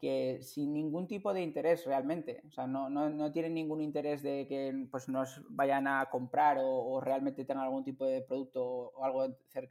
[0.00, 4.22] que sin ningún tipo de interés realmente, o sea, no, no, no tienen ningún interés
[4.22, 9.04] de que pues, nos vayan a comprar o, realmente tengan algún tipo de producto o
[9.04, 9.26] algo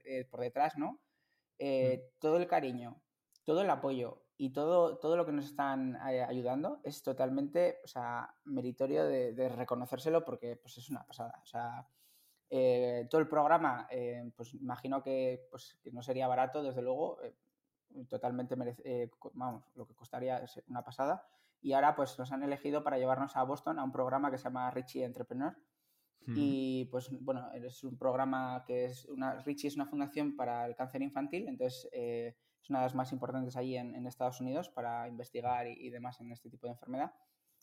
[0.06, 1.00] eh, por detrás, ¿no?
[1.58, 3.02] Eh, todo el cariño,
[3.44, 7.88] todo el apoyo y todo, todo lo que nos están eh, ayudando es totalmente o
[7.88, 11.40] sea, meritorio de, reconocérselo porque pues, es una pasada.
[11.44, 11.88] O sea,
[12.50, 17.20] eh, todo el programa, eh, pues imagino que, pues, que, no sería barato, desde luego,
[18.10, 21.24] totalmente merece, vamos, lo que costaría es una pasada.
[21.62, 24.46] Y ahora pues nos han elegido para llevarnos a Boston a un programa que se
[24.46, 25.56] llama Richie Entrepreneur.
[26.28, 30.76] Y pues bueno, es un programa que es una, Richie es una fundación para el
[30.76, 31.90] cáncer infantil, entonces
[32.62, 36.32] es una de las más importantes allí en, Estados Unidos para investigar y, demás en
[36.32, 37.14] este tipo de enfermedad.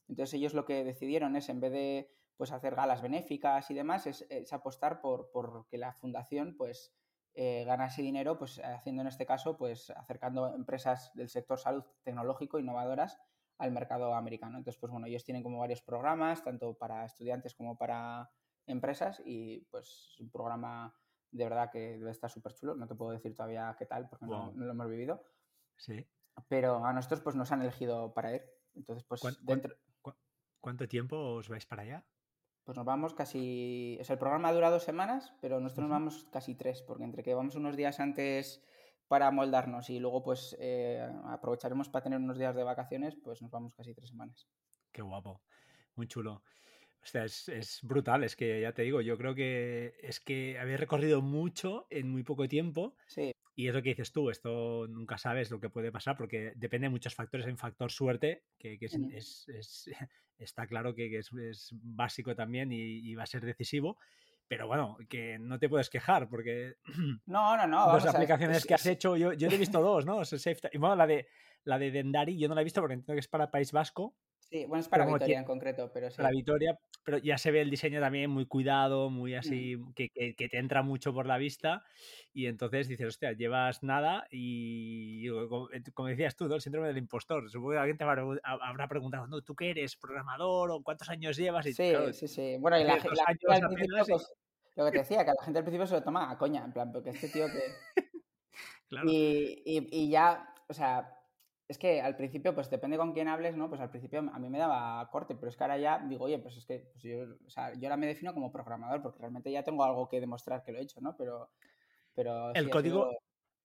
[0.08, 4.06] Entonces ellos lo que decidieron es, en vez de pues, hacer galas benéficas y demás,
[4.06, 5.30] es, apostar por,
[5.68, 6.92] que la fundación pues,
[7.34, 12.58] eh, ganase dinero, pues haciendo en este caso, pues acercando empresas del sector salud tecnológico
[12.58, 13.18] innovadoras
[13.58, 14.58] al mercado americano.
[14.58, 18.30] Entonces, pues bueno, ellos tienen como varios programas, tanto para estudiantes como para
[18.68, 20.94] empresas, y pues es un programa
[21.30, 22.74] de verdad que debe estar súper chulo.
[22.74, 25.22] No te puedo decir todavía qué tal porque no, lo hemos vivido.
[25.76, 26.06] Sí.
[26.48, 28.42] Pero a nosotros pues nos han elegido para ir.
[28.74, 29.74] Entonces, pues dentro...
[30.60, 32.04] ¿Cuánto tiempo os vais para allá?
[32.64, 33.96] Pues nos vamos casi.
[34.00, 37.22] O sea, el programa dura dos semanas, pero nosotros nos vamos casi tres, porque entre
[37.22, 38.62] que vamos unos días antes
[39.06, 43.50] para moldarnos y luego pues eh, aprovecharemos para tener unos días de vacaciones, pues nos
[43.50, 44.46] vamos casi tres semanas.
[44.92, 45.40] Qué guapo,
[45.94, 46.42] muy chulo.
[47.02, 50.58] O sea, es, es, brutal, es que ya te digo, yo creo que es que
[50.58, 52.96] habéis recorrido mucho en muy poco tiempo.
[53.06, 53.32] Sí.
[53.54, 56.86] Y es lo que dices tú, esto nunca sabes lo que puede pasar porque depende
[56.86, 57.44] de muchos factores.
[57.44, 59.90] Hay un factor suerte que, que es, es, es,
[60.38, 61.30] está claro que, es,
[61.72, 63.98] básico también y, va a ser decisivo.
[64.46, 66.76] Pero bueno, que no te puedes quejar porque.
[67.26, 67.92] No, no, no.
[67.92, 70.22] Dos aplicaciones que has hecho, yo, yo he visto dos, ¿no?
[70.22, 71.26] Y bueno, la de,
[71.64, 74.16] la de Dendari yo no la he visto porque entiendo que es para País Vasco.
[74.50, 76.16] Sí, bueno, es para Vitoria en concreto, pero sí.
[76.16, 79.92] Para Vitoria, pero ya se ve el diseño también muy cuidado, muy así, mm.
[79.92, 81.84] que, que, te entra mucho por la vista.
[82.32, 85.28] Y entonces dices, hostia, llevas nada y,
[85.92, 86.54] como decías tú, ¿no?
[86.54, 87.50] el síndrome del impostor.
[87.50, 89.42] Supongo que alguien te habrá preguntado, ¿no?
[89.42, 89.96] ¿tú qué eres?
[89.96, 90.70] ¿Programador?
[90.70, 91.66] ¿O cuántos años llevas?
[91.66, 92.56] Y, sí, sí, sí.
[92.58, 93.08] Bueno, y la, gente
[93.46, 93.60] pues,
[94.76, 96.72] lo que te decía, que la gente al principio se lo toma a coña, en
[96.72, 98.02] plan, porque este tío que.
[98.88, 99.10] claro.
[99.10, 101.17] y, y, y ya, o sea
[101.68, 103.68] es que al principio, pues depende con quién hables, ¿no?
[103.68, 106.38] Pues al principio a mí me daba corte, pero es que ahora ya digo, oye,
[106.38, 109.52] pues es que pues yo, o sea, yo ahora me defino como programador porque realmente
[109.52, 111.14] ya tengo algo que demostrar que lo he hecho, ¿no?
[111.18, 111.50] Pero,
[112.14, 113.10] pero el código,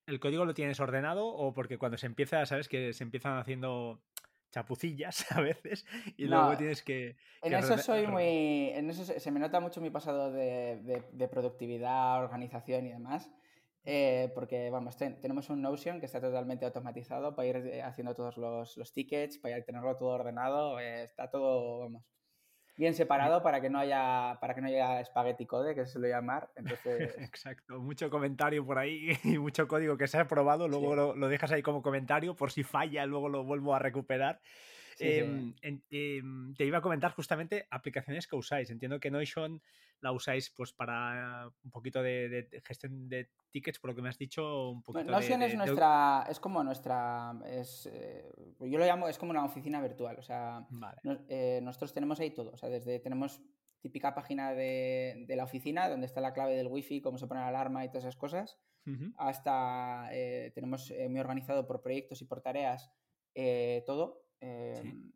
[0.06, 4.02] ¿el código lo tienes ordenado o porque cuando se empieza, sabes que se empiezan haciendo
[4.52, 5.86] chapucillas a veces
[6.18, 7.16] y luego tienes que...
[7.42, 8.70] En eso soy muy...
[8.74, 13.32] En eso se, me nota mucho mi pasado de, de productividad, organización y demás.
[13.86, 18.38] Eh, porque, vamos, tenemos un Notion que está totalmente automatizado para ir eh, haciendo todos
[18.38, 20.80] los, los tickets, para ir tenerlo todo ordenado.
[20.80, 22.04] Eh, está todo, vamos,
[22.78, 26.10] bien separado para que no haya para que no haya spaghetti code, que se suele
[26.10, 26.50] llamar.
[26.56, 27.16] Entonces...
[27.20, 31.28] Exacto, mucho comentario por ahí y mucho código que se ha probado, luego lo, lo,
[31.28, 34.40] dejas ahí como comentario, por si falla, luego lo vuelvo a recuperar.
[35.00, 38.70] Em, em, te iba a comentar justamente aplicaciones que usáis.
[38.70, 39.62] Entiendo que Notion
[40.04, 44.18] la usáis pues para un poquito de, gestión de tickets, por lo que me has
[44.18, 44.70] dicho.
[44.70, 48.30] Un poquito Notion es nuestra, es como nuestra, es, eh,
[48.60, 50.20] yo lo llamo, es como una oficina virtual.
[50.20, 50.68] O sea,
[51.28, 52.52] eh, nosotros tenemos ahí todo.
[52.52, 53.42] O sea, desde tenemos
[53.80, 57.48] típica página de, la oficina donde está la clave del wifi, cómo se pone la
[57.48, 58.58] alarma y todas esas cosas,
[59.18, 62.92] hasta eh, tenemos muy organizado por proyectos y por tareas
[63.86, 64.23] todo.
[64.44, 65.14] Em,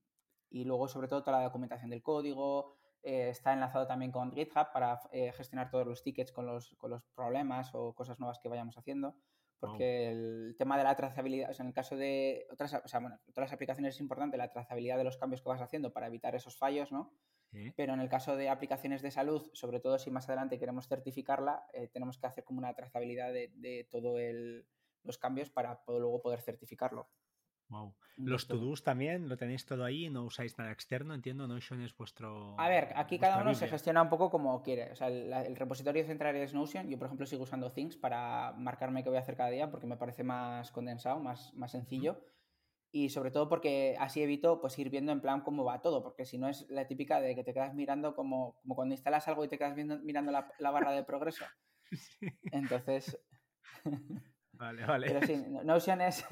[0.49, 2.77] y luego, sobre todo, toda la documentación del código.
[3.03, 6.91] Eh, está enlazado también con GitHub para eh, gestionar todos los tickets con los, con
[6.91, 9.15] los, problemas o cosas nuevas que vayamos haciendo.
[9.59, 12.99] Porque el tema de la trazabilidad, o sea, en el caso de otras, o sea,
[12.99, 16.35] bueno, otras aplicaciones es importante la trazabilidad de los cambios que vas haciendo para evitar
[16.35, 17.11] esos fallos, ¿no?
[17.75, 21.65] Pero en el caso de aplicaciones de salud, sobre todo si más adelante queremos certificarla,
[21.73, 24.19] eh, tenemos que hacer como una trazabilidad de, de todos
[25.03, 27.09] los cambios para luego poder certificarlo.
[27.69, 27.93] Wow.
[28.17, 31.47] Los to-dos también lo tenéis todo ahí, no usáis nada externo, entiendo.
[31.47, 32.59] Notion es vuestro.
[32.59, 34.91] A ver, aquí cada uno se gestiona un poco como quiere.
[34.91, 36.89] O sea, el, repositorio central es Notion.
[36.89, 39.85] Yo, por ejemplo, sigo usando Things para marcarme qué voy a hacer cada día porque
[39.85, 42.19] me parece más condensado, más, más sencillo.
[42.91, 46.25] Y sobre todo porque así evito pues ir viendo en plan cómo va todo, porque
[46.25, 49.43] si no es la típica de que te quedas mirando como, como cuando instalas algo
[49.43, 51.45] y te quedas viendo, mirando la, la barra de progreso.
[52.51, 53.19] Entonces.
[54.53, 55.07] Vale, vale.
[55.07, 56.25] Pero sí, Notion es.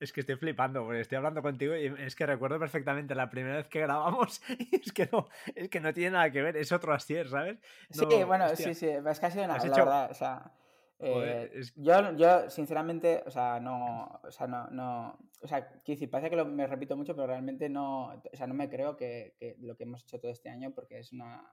[0.00, 3.56] Es que estoy flipando, porque estoy hablando contigo y es que recuerdo perfectamente la primera
[3.56, 6.70] vez que grabamos y es que no, es que no tiene nada que ver, es
[6.72, 7.58] otro Astier, ¿sabes?
[7.90, 10.52] sí, bueno, sí, sí, es que ha sido una, la verdad, o sea,
[11.00, 16.30] eh, yo, yo, sinceramente, o sea, no, o sea, no, no, o sea, decir, parece
[16.30, 19.56] que lo, me repito mucho, pero realmente no, o sea, no me creo que, que,
[19.60, 21.48] lo que hemos hecho todo este año porque es una,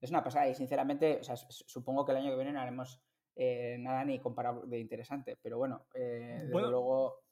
[0.00, 3.00] es una pasada y sinceramente, o sea, supongo que el año que viene no haremos
[3.34, 7.25] eh, nada ni comparable de interesante, pero bueno, eh, desde luego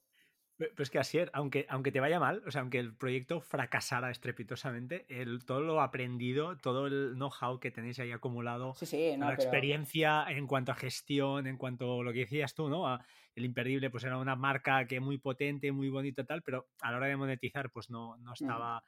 [0.75, 5.05] pues que así, aunque, aunque te vaya mal, o sea, aunque el proyecto fracasara estrepitosamente,
[5.09, 8.73] el, todo lo aprendido, todo el know-how que tenéis ahí acumulado,
[9.17, 12.99] la experiencia en cuanto a gestión, en cuanto a lo que decías tú, ¿no?
[13.35, 16.97] el imperdible, pues era una marca que muy potente, muy bonita tal, pero a la
[16.97, 18.33] hora de monetizar, pues no, no mm.
[18.33, 18.83] estaba.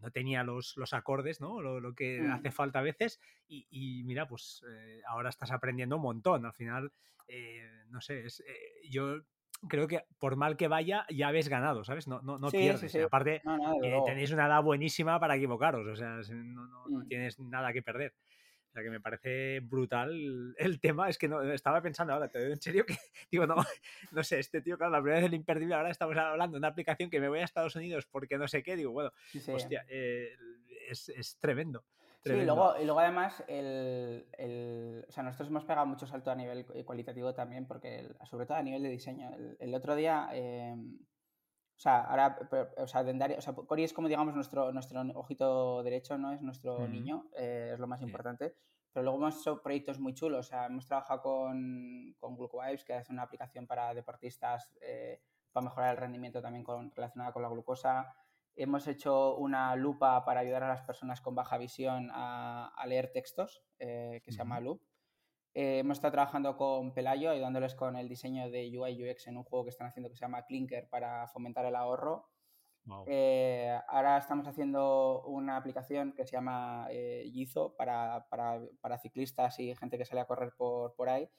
[0.00, 1.60] No tenía los, los acordes, ¿no?
[1.60, 2.30] Lo, que mm.
[2.30, 3.18] hace falta a veces.
[3.48, 6.46] Y, mira, pues eh, ahora estás aprendiendo un montón.
[6.46, 6.92] Al final,
[7.26, 9.22] eh, no sé, es, eh, yo
[9.66, 12.06] creo que por mal que vaya, ya habéis ganado, ¿sabes?
[12.06, 12.94] No, no, no pierdes.
[12.96, 13.42] Aparte,
[13.82, 17.08] eh, tenéis una edad buenísima para equivocaros, o sea, no, no, mm.
[17.08, 18.14] tienes nada que perder.
[18.68, 21.08] O sea, que me parece brutal el tema.
[21.08, 22.96] Es que no, estaba pensando ahora, te digo en serio que,
[23.30, 23.56] digo, no,
[24.12, 26.68] no sé, este tío, claro, la primera vez el imperdible, ahora estamos hablando de una
[26.68, 29.10] aplicación que me voy a Estados Unidos porque no sé qué, digo, bueno,
[29.48, 30.34] hostia, eh,
[30.88, 31.84] es, es, tremendo.
[32.24, 36.30] Sí, y luego, y luego además, el, el, o sea, nosotros hemos pegado mucho salto
[36.30, 39.30] a nivel cualitativo también, porque sobre todo a nivel de diseño.
[39.58, 40.98] El, otro día, em,
[41.76, 42.38] o sea, ahora,
[42.76, 46.32] o sea, Dendari, o sea, Cori es como digamos nuestro, nuestro ojito derecho, ¿no?
[46.32, 48.56] Es nuestro niño, eh, es lo más importante.
[48.92, 52.96] Pero luego hemos hecho proyectos muy chulos, o sea, hemos trabajado con, con GlucoVibes, que
[52.96, 55.20] es una aplicación para deportistas eh,
[55.52, 58.14] para mejorar el rendimiento también con, relacionada con la glucosa.
[58.60, 63.62] Hemos hecho una lupa para ayudar a las personas con baja visión a, leer textos,
[63.78, 64.82] eh, que se llama Loop.
[65.54, 69.44] Eh, hemos estado trabajando con Pelayo, ayudándoles con el diseño de UI UX en un
[69.44, 72.30] juego que están haciendo que se llama Clinker para fomentar el ahorro.
[73.06, 76.88] Eh, ahora estamos haciendo una aplicación que se llama
[77.26, 81.30] Gizo para, para, para, ciclistas y gente que sale a correr por, por ahí,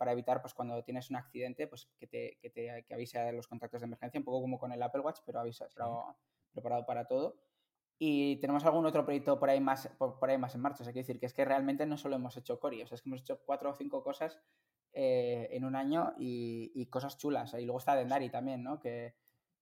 [0.00, 3.30] para evitar pues, cuando tienes un accidente pues, que, te, que, te, que avise a
[3.30, 5.68] los contactos de emergencia, un poco como con el Apple Watch, pero, avisa,
[6.52, 7.36] preparado para todo.
[8.02, 10.82] Y tenemos algún otro proyecto por ahí más, por, ahí más en marcha.
[10.82, 12.94] O sea, quiero decir que es que realmente no solo hemos hecho Cori, o sea,
[12.94, 14.40] es que hemos hecho cuatro o cinco cosas
[14.94, 17.52] eh, en un año y, cosas chulas.
[17.54, 18.80] Y luego está Dendari también, ¿no?
[18.80, 19.16] Que,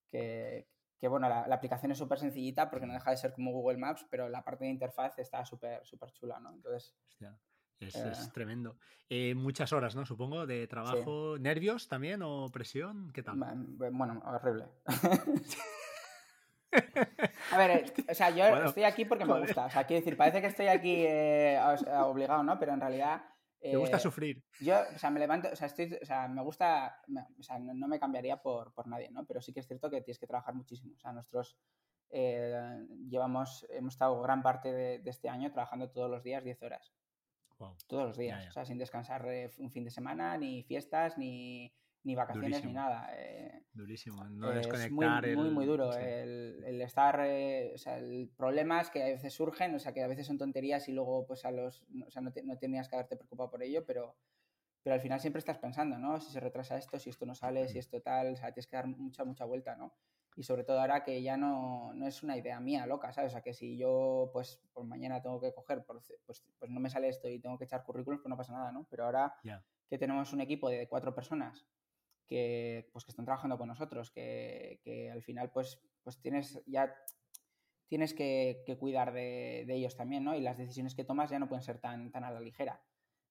[0.09, 0.69] que,
[1.01, 4.07] que bueno, la, aplicación es súper sencillita porque no deja de ser como Google Maps,
[4.09, 6.53] pero la parte de interfaz está súper súper chula, ¿no?
[6.53, 6.95] Entonces...
[7.81, 8.13] Es, eh.
[8.33, 8.77] tremendo.
[9.09, 10.05] Eh, muchas horas, ¿no?
[10.05, 11.39] Supongo, de trabajo.
[11.39, 13.13] ¿Nervios también o presión?
[13.13, 13.37] ¿Qué tal?
[13.37, 14.67] Bueno, horrible.
[17.53, 19.67] A ver, eh, o sea, yo estoy aquí porque me gusta.
[19.67, 21.59] O sea, quiero decir, parece que estoy aquí eh,
[22.05, 22.59] obligado, ¿no?
[22.59, 23.23] Pero en realidad.
[23.63, 24.45] me gusta eh, sufrir.
[24.61, 27.01] Yo, o sea, me levanto, o sea, estoy, o sea, me gusta,
[27.39, 29.25] o sea, no, me cambiaría por, por, nadie, ¿no?
[29.27, 30.95] Pero sí que es cierto que tienes que trabajar muchísimo.
[30.95, 31.57] O sea, nosotros
[32.11, 36.93] llevamos, hemos estado gran parte de, este año trabajando todos los días 10 horas.
[37.89, 39.27] Todos los días, o sea, sin descansar
[39.59, 41.75] un fin de semana, ni fiestas, ni,
[42.09, 43.11] ni vacaciones ni nada.
[43.13, 45.27] Eh, Durísimo, no desconectar.
[45.27, 45.93] Es muy, muy, muy duro.
[45.93, 47.21] El, estar.
[47.23, 50.27] Eh, o sea, el problema es que a veces surgen, o sea, que a veces
[50.27, 51.85] son tonterías y luego, pues a los.
[52.07, 54.17] O sea, no, no tenías que haberte preocupado por ello, pero,
[54.83, 56.19] pero al final siempre estás pensando, ¿no?
[56.19, 58.77] Si se retrasa esto, si esto no sale, si esto tal, o sea, tienes que
[58.77, 59.93] dar mucha, mucha vuelta, ¿no?
[60.35, 63.33] Y sobre todo ahora que ya no, no es una idea mía loca, ¿sabes?
[63.33, 66.89] O sea, que si yo, pues, por mañana tengo que coger, pues, pues no me
[66.89, 68.87] sale esto y tengo que echar currículums, pues no pasa nada, ¿no?
[68.89, 69.35] Pero ahora
[69.89, 71.67] que tenemos un equipo de cuatro personas
[72.29, 76.95] que, pues, que están trabajando con nosotros, que, que al final pues, pues tienes ya
[77.89, 80.37] tienes que, que cuidar de, de, ellos también, ¿no?
[80.37, 82.83] Y las decisiones que tomas ya no pueden ser tan, tan a la ligera.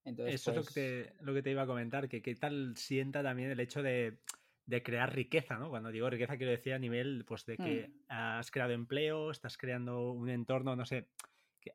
[0.04, 2.76] Entonces, Eso es lo que, te, lo que te iba a comentar, que qué tal
[2.76, 4.18] sienta también el hecho de,
[4.66, 5.70] de crear riqueza, ¿no?
[5.70, 8.04] Cuando digo riqueza quiero decir a nivel pues de que mm.
[8.10, 11.08] has creado empleo, estás creando un entorno, no sé,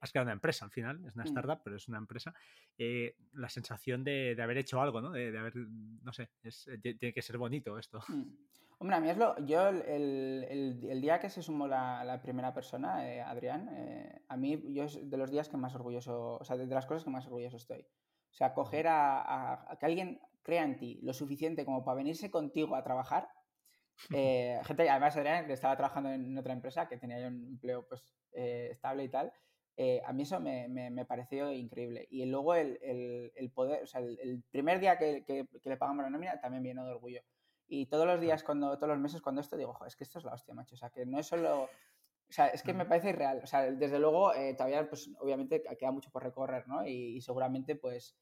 [0.00, 1.28] has creado una empresa al final, es una mm.
[1.28, 2.35] startup, pero es una empresa,
[2.78, 5.11] eh, la sensación de, haber hecho algo, ¿no?
[5.11, 8.00] De, haber, no sé, eh, tiene que ser bonito esto.
[8.09, 8.22] Mm.
[8.78, 13.20] Hombre, a mí es lo, yo el, día que se sumó la, primera persona, eh,
[13.20, 13.70] Adrián,
[14.28, 17.05] a mí yo es de los días que más orgulloso, o sea, de, las cosas
[17.05, 17.83] que más orgulloso estoy.
[17.83, 22.74] O sea, coger a, que alguien crea en ti lo suficiente como para venirse contigo
[22.74, 23.28] a trabajar.
[24.09, 28.02] gente, además Adrián, que estaba trabajando en otra empresa, que tenía un empleo pues
[28.33, 29.33] estable y tal,
[29.76, 32.06] eh, a mí eso me, me, pareció increíble.
[32.11, 32.78] Y luego el,
[33.35, 36.85] el, poder, o sea, el, primer día que, que, le pagamos la nómina también vino
[36.85, 37.22] de orgullo.
[37.68, 40.24] Y todos los días, cuando, todos los meses, cuando esto, digo, es que esto es
[40.24, 40.74] la hostia, macho.
[40.74, 41.64] O sea, que no es solo.
[41.64, 43.40] O sea, es que me parece irreal.
[43.42, 46.87] O sea, desde luego, eh, todavía, pues obviamente queda mucho por recorrer, ¿no?
[46.87, 48.16] Y, seguramente, pues,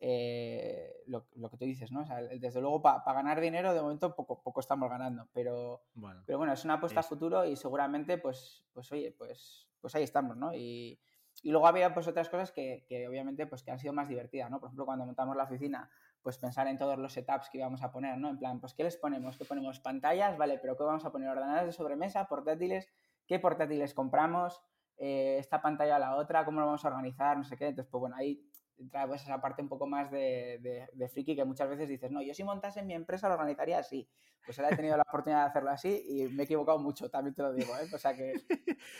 [0.00, 2.02] eh, lo, lo, que tú dices, ¿no?
[2.02, 5.28] O sea, desde luego, para ganar dinero, de momento poco, poco estamos ganando.
[5.32, 9.69] Pero bueno, pero bueno es una apuesta a futuro y seguramente, pues, pues oye, pues
[9.80, 10.54] pues ahí estamos, ¿no?
[10.54, 11.00] Y,
[11.42, 14.50] y luego había pues otras cosas que, que, obviamente pues que han sido más divertidas,
[14.50, 14.60] ¿no?
[14.60, 15.90] Por ejemplo, cuando montamos la oficina,
[16.22, 18.28] pues pensar en todos los setups que íbamos a poner, ¿no?
[18.30, 19.38] En plan, pues ¿qué les ponemos?
[19.38, 19.80] ¿Qué ponemos?
[19.80, 21.28] Pantallas, vale, pero ¿qué vamos a poner?
[21.30, 22.88] Ordenadores de sobremesa, portátiles,
[23.26, 24.62] ¿qué portátiles compramos?
[24.98, 27.36] Eh, esta pantalla a la otra, ¿cómo lo vamos a organizar?
[27.38, 27.68] No sé qué.
[27.68, 28.49] Entonces, pues bueno, ahí
[28.80, 32.22] entra pues esa parte un poco más de, de, friki que muchas veces dices, no,
[32.22, 34.08] yo si montase mi empresa lo organizaría así.
[34.44, 37.34] Pues ahora he tenido la oportunidad de hacerlo así y me he equivocado mucho, también
[37.34, 37.88] te lo digo, ¿eh?
[37.92, 38.32] O sea que,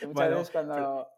[0.07, 1.09] muchas veces cuando...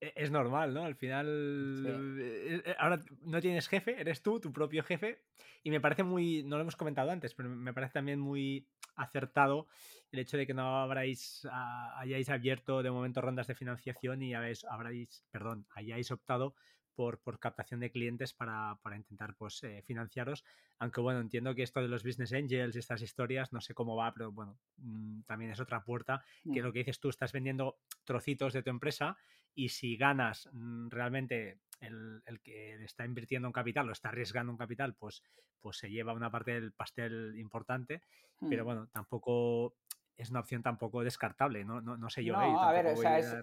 [0.00, 0.84] E, es normal, ¿no?
[0.84, 1.86] Al final,
[2.20, 5.22] eh, eh, ahora no tienes jefe, eres tú, tu propio jefe,
[5.62, 9.68] y me parece muy, no lo hemos comentado antes, pero me parece también muy acertado
[10.10, 14.34] el hecho de que no habráis, ah, hayáis abierto de momento rondas de financiación y
[14.34, 16.54] habéis, habráis, perdón, hayáis optado
[16.94, 20.44] por, por captación de clientes para, para intentar pues, eh, financiaros.
[20.78, 24.12] Aunque bueno, entiendo que esto de los business angels, estas historias, no sé cómo va,
[24.12, 26.64] pero bueno, mm, también es otra puerta, que mm.
[26.64, 29.16] lo que dices tú, estás vendiendo trocitos de tu empresa
[29.54, 34.52] y si ganas mm, realmente el, el, que está invirtiendo un capital o está arriesgando
[34.52, 35.22] un capital, pues,
[35.60, 38.02] pues se lleva una parte del pastel importante,
[38.48, 39.76] pero bueno, tampoco
[40.22, 42.32] es una opción tampoco descartable, no, no, no sé yo.
[42.34, 43.34] No, a ver, o sea, es,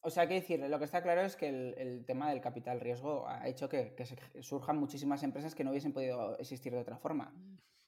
[0.00, 3.28] o sea, que decir, lo que está claro es que el, tema del capital riesgo
[3.28, 3.94] ha hecho que,
[4.40, 7.32] surjan muchísimas empresas que no hubiesen podido existir de otra forma.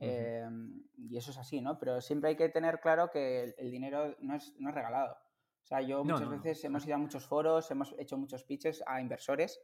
[0.00, 1.78] Em, y eso es así, ¿no?
[1.78, 5.16] Pero siempre hay que tener claro que el, dinero no es, no es regalado.
[5.62, 9.00] O sea, yo muchas veces hemos ido a muchos foros, hemos hecho muchos pitches a
[9.00, 9.60] inversores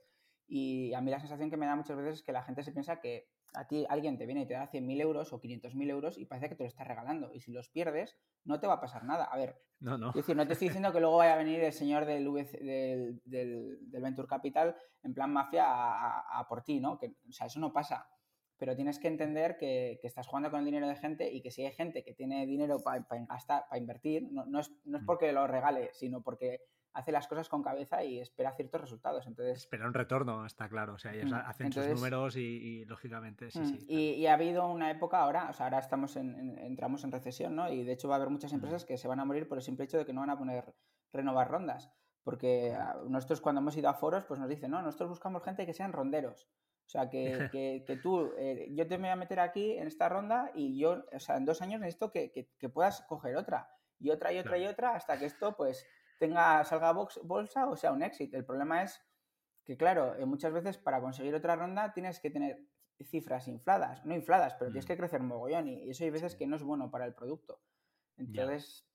[0.46, 2.72] y a mí la sensación que me da muchas veces es que la gente se
[2.72, 6.18] piensa que a ti alguien te viene y te da 100.000 euros o 500.000 euros
[6.18, 7.32] y parece que te lo está regalando.
[7.32, 9.24] Y si los pierdes, no te va a pasar nada.
[9.24, 10.08] A ver, no, no.
[10.10, 12.24] Es decir, no te estoy diciendo que luego vaya a venir el señor del,
[12.60, 16.98] del, del, Venture Capital en plan mafia a, por ti, ¿no?
[16.98, 18.08] Que, o sea, eso no pasa.
[18.56, 21.64] Pero tienes que entender que, estás jugando con el dinero de gente y que si
[21.64, 25.06] hay gente que tiene dinero para gastar, para invertir, no, no, es, no es mm.
[25.06, 26.60] porque lo regale, sino porque
[26.94, 29.26] hace las cosas con cabeza y espera ciertos resultados.
[29.26, 30.94] Entonces, espera un retorno, está claro.
[30.94, 33.86] O sea, ellos mm, hacen sus números y, lógicamente sí, mm, sí.
[33.88, 37.70] Y, ha habido una época ahora, o sea, ahora estamos en, entramos en recesión, ¿no?
[37.70, 39.64] Y de hecho va a haber muchas empresas que se van a morir por el
[39.64, 40.72] simple hecho de que no van a poner
[41.12, 41.90] renovar rondas.
[42.22, 42.76] Porque
[43.08, 45.92] nosotros cuando hemos ido a foros, pues nos dicen, no, nosotros buscamos gente que sean
[45.92, 46.48] ronderos.
[46.86, 50.52] O sea, que, que, tú, eh, yo te voy a meter aquí en esta ronda
[50.54, 53.68] y yo, o sea, en dos años necesito que, que puedas coger otra
[53.98, 55.86] y otra y otra y otra hasta que esto, pues,
[56.18, 58.36] tenga, salga bolsa o sea un éxito.
[58.36, 59.00] El problema es
[59.64, 62.60] que, claro, eh, muchas veces para conseguir otra ronda tienes que tener
[63.02, 64.88] cifras infladas, no infladas, pero tienes mm.
[64.88, 67.60] que crecer mogollón y eso hay veces que no es bueno para el producto.
[68.16, 68.86] Entonces,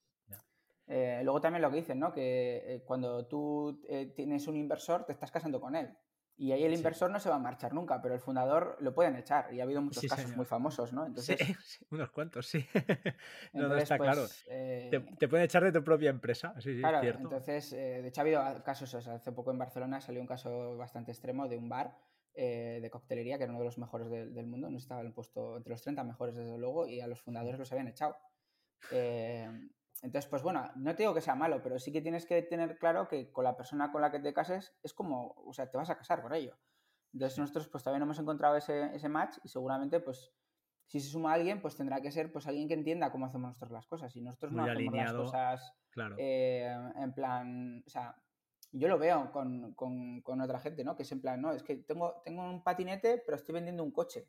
[0.87, 2.13] eh, luego también lo que dicen, ¿no?
[2.13, 3.81] Que eh, cuando tú
[4.15, 5.95] tienes un inversor, te estás casando con él.
[6.39, 9.17] Y ahí el inversor no se va a marchar nunca, pero el fundador lo pueden
[9.17, 9.53] echar.
[9.53, 11.05] Y ha habido muchos casos muy famosos, ¿no?
[11.05, 12.65] Entonces, sí, unos cuantos, sí.
[13.53, 14.21] no, está claro.
[14.21, 17.23] Pues, te, te, pueden echar de tu propia empresa, sí, sí, claro, cierto.
[17.23, 21.11] Entonces, eh, de hecho ha habido casos, hace poco en Barcelona salió un caso bastante
[21.11, 21.93] extremo de un bar
[22.33, 25.13] eh, de coctelería, que era uno de los mejores del mundo, no estaba en el
[25.13, 28.15] puesto entre los 30 mejores desde luego, y a los fundadores los habían echado.
[30.01, 32.77] Entonces, pues bueno, no te digo que sea malo, pero sí que tienes que tener
[32.77, 35.77] claro que con la persona con la que te cases es como, o sea, te
[35.77, 36.57] vas a casar con ello.
[37.13, 40.31] Entonces nosotros pues todavía no hemos encontrado ese, ese match y seguramente pues
[40.85, 43.71] si se suma alguien pues tendrá que ser pues alguien que entienda cómo hacemos nosotros
[43.71, 46.15] las cosas y nosotros no hacemos las cosas claro.
[46.17, 48.15] Eh, en plan, o sea,
[48.71, 50.95] yo lo veo con, con, con, otra gente, ¿no?
[50.95, 53.91] Que es en plan, no, es que tengo, tengo un patinete pero estoy vendiendo un
[53.91, 54.27] coche.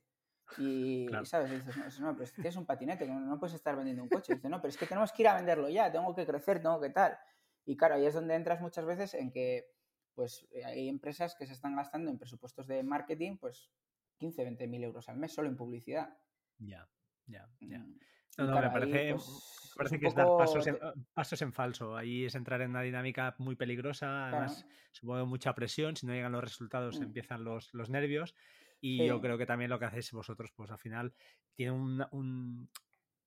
[0.59, 1.51] Y, ¿sabes?
[1.51, 4.35] dices, no, pero si tienes un patinete, no, puedes estar vendiendo un coche.
[4.35, 6.81] dice, no, pero es que tenemos que ir a venderlo ya, tengo que crecer, tengo
[6.81, 7.17] que tal.
[7.65, 9.71] Y claro, ahí es donde entras muchas veces en que
[10.15, 13.71] pues eh, hay empresas que se están gastando en presupuestos de marketing, pues
[14.19, 16.15] 15, 20 mil euros al mes solo en publicidad.
[16.59, 16.89] Ya,
[17.27, 17.79] ya, ya.
[17.79, 17.99] Mm,
[18.39, 20.79] no, no, me parece, pues, parece que es dar pasos en,
[21.15, 21.97] pasos en, falso.
[21.97, 24.29] Ahí es entrar en una dinámica muy peligrosa.
[24.29, 25.97] Además, supongo mucha presión.
[25.97, 27.03] Si no llegan los resultados, mm.
[27.03, 28.35] empiezan los, los nervios.
[28.81, 31.13] Y yo creo que también lo que hacéis vosotros, pues al final
[31.55, 32.69] tiene un,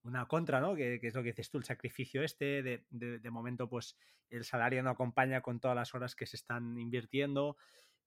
[0.04, 0.76] una contra, ¿no?
[0.76, 3.96] Que, es lo que dices tú, el sacrificio este, de, de, momento, pues
[4.30, 7.58] el salario no acompaña con todas las horas que se están invirtiendo,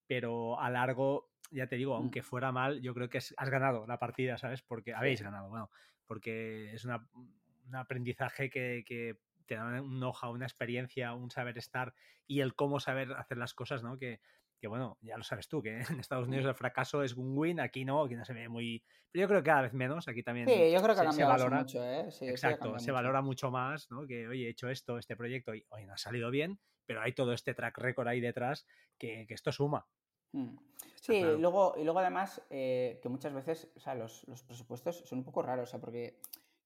[0.07, 2.03] pero a largo, ya te digo, mm.
[2.03, 4.63] aunque fuera mal, yo creo que has ganado la partida, ¿sabes?
[4.63, 5.71] Porque habéis ganado, bueno,
[6.07, 11.57] porque es una, un aprendizaje que, que te da un know una experiencia, un saber
[11.59, 11.95] estar
[12.27, 13.99] y el cómo saber hacer las cosas, ¿no?
[13.99, 14.21] Que,
[14.59, 17.61] que bueno, ya lo sabes tú, que en Estados Unidos el fracaso es un win,
[17.61, 18.83] aquí no, aquí no se ve muy...
[19.11, 21.59] Pero yo creo que cada vez menos, aquí también sí, yo creo que se, valora
[21.61, 22.09] mucho, ¿eh?
[22.23, 24.07] exacto, se valora mucho más, ¿no?
[24.07, 27.13] Que, oye, he hecho esto, este proyecto, y hoy no ha salido bien, pero hay
[27.13, 28.67] todo este track record ahí detrás
[28.99, 29.87] que, que esto suma.
[30.33, 30.57] Mm.
[31.01, 34.97] Sí, y luego, y luego además eh, que muchas veces, o sea, los, los, presupuestos
[35.07, 36.19] son un poco raros, o sea, porque,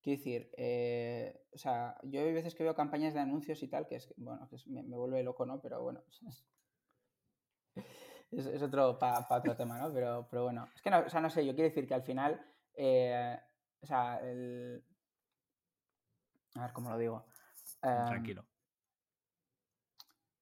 [0.02, 3.86] quiero decir, eh, o sea, yo hay veces que veo campañas de anuncios y tal,
[3.86, 5.60] que es, bueno, que me, me, vuelve loco, ¿no?
[5.60, 6.02] Pero bueno,
[8.30, 9.92] es, otro para otro tema, ¿no?
[9.92, 12.02] Pero, pero bueno, es que no, o sea, no sé, yo quiero decir que al
[12.02, 12.40] final,
[12.74, 13.38] eh,
[13.80, 14.84] o sea, el...
[16.56, 17.26] A ver cómo lo digo.
[17.82, 18.42] Em, Tranquilo.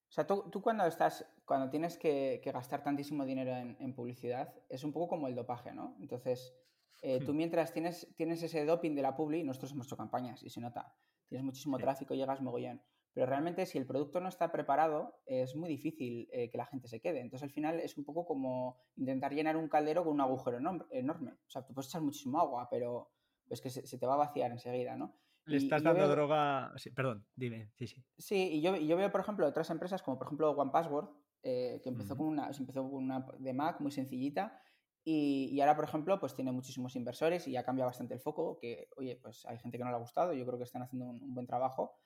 [0.09, 3.95] O sea, tú, tú, cuando estás, cuando tienes que, que gastar tantísimo dinero en, en,
[3.95, 5.97] publicidad, es un poco como el dopaje, ¿no?
[6.01, 6.55] Entonces,
[7.03, 7.37] eh, tú hmm.
[7.37, 10.93] mientras tienes, tienes ese doping de la publi, nosotros hemos hecho campañas y se nota,
[11.29, 12.83] tienes muchísimo tráfico, llegas mogollón.
[13.19, 16.87] Pero realmente si el producto no está preparado, es muy difícil eh, que la gente
[16.87, 17.19] se quede.
[17.19, 20.59] Entonces al final es un poco como intentar llenar un caldero con un agujero
[20.93, 21.33] enorme.
[21.33, 23.11] O sea, tú puedes echar muchísimo agua, pero
[23.51, 25.17] es que se, te va a vaciar enseguida, ¿no?
[25.47, 26.73] Le estás dando droga...
[26.95, 28.05] perdón, dime, sí, sí.
[28.17, 31.09] Sí, y yo, yo, veo, por ejemplo, otras empresas como por ejemplo One Password,
[31.43, 34.63] eh, que empezó, con una, empezó con una de Mac muy sencillita
[35.03, 38.61] y, y, ahora, por ejemplo, pues tiene muchísimos inversores y ha cambiado bastante el foco,
[38.61, 41.07] que, oye, pues hay gente que no le ha gustado, yo creo que están haciendo
[41.07, 41.99] un buen trabajo,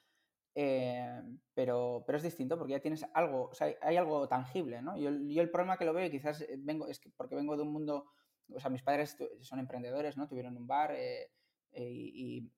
[0.55, 1.23] eh,
[1.55, 4.97] pero, pero es distinto porque ya tienes algo, o sea, hay algo tangible, ¿no?
[4.97, 7.63] Yo, yo, el problema que lo veo, quizás eh, vengo, es que porque vengo de
[7.63, 8.07] un mundo,
[8.55, 10.29] o sea, mis padres son emprendedores, ¿no?
[10.29, 11.31] Tuvieron un bar, eh,
[11.75, 11.91] eh,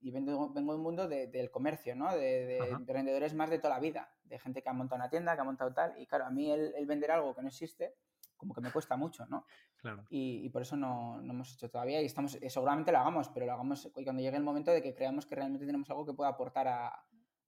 [0.00, 2.12] y, vengo, vengo de un mundo del comercio, ¿no?
[2.16, 5.36] De, de emprendedores más de toda la vida, de gente que ha montado una tienda,
[5.36, 7.94] que ha montado tal, y claro, a mí el, vender algo que no existe,
[8.36, 9.46] como que me cuesta mucho, ¿no?
[9.76, 10.04] Claro.
[10.10, 13.46] Y, por eso no, no, hemos hecho todavía y estamos, eh, seguramente lo hagamos, pero
[13.46, 16.30] lo hagamos cuando llegue el momento de que creamos que realmente tenemos algo que pueda
[16.30, 17.04] aportar a,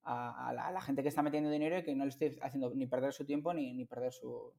[0.07, 3.13] a, la, gente que está metiendo dinero y que no le esté haciendo ni perder
[3.13, 4.53] su tiempo ni, ni perder su,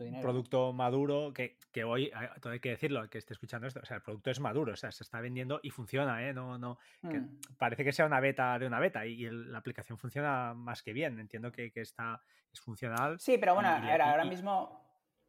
[0.00, 2.10] un producto maduro que, que, hoy,
[2.40, 4.76] todo hay que decirlo, que esté escuchando esto, o sea, el producto es maduro, o
[4.76, 6.32] sea, se está vendiendo y funciona, ¿eh?
[6.32, 7.56] No, no, mm.
[7.58, 11.18] parece que sea una beta de una beta y, la aplicación funciona más que bien,
[11.20, 12.20] entiendo que, que está,
[12.52, 13.20] es funcional.
[13.20, 14.80] Sí, pero bueno, ahora, mismo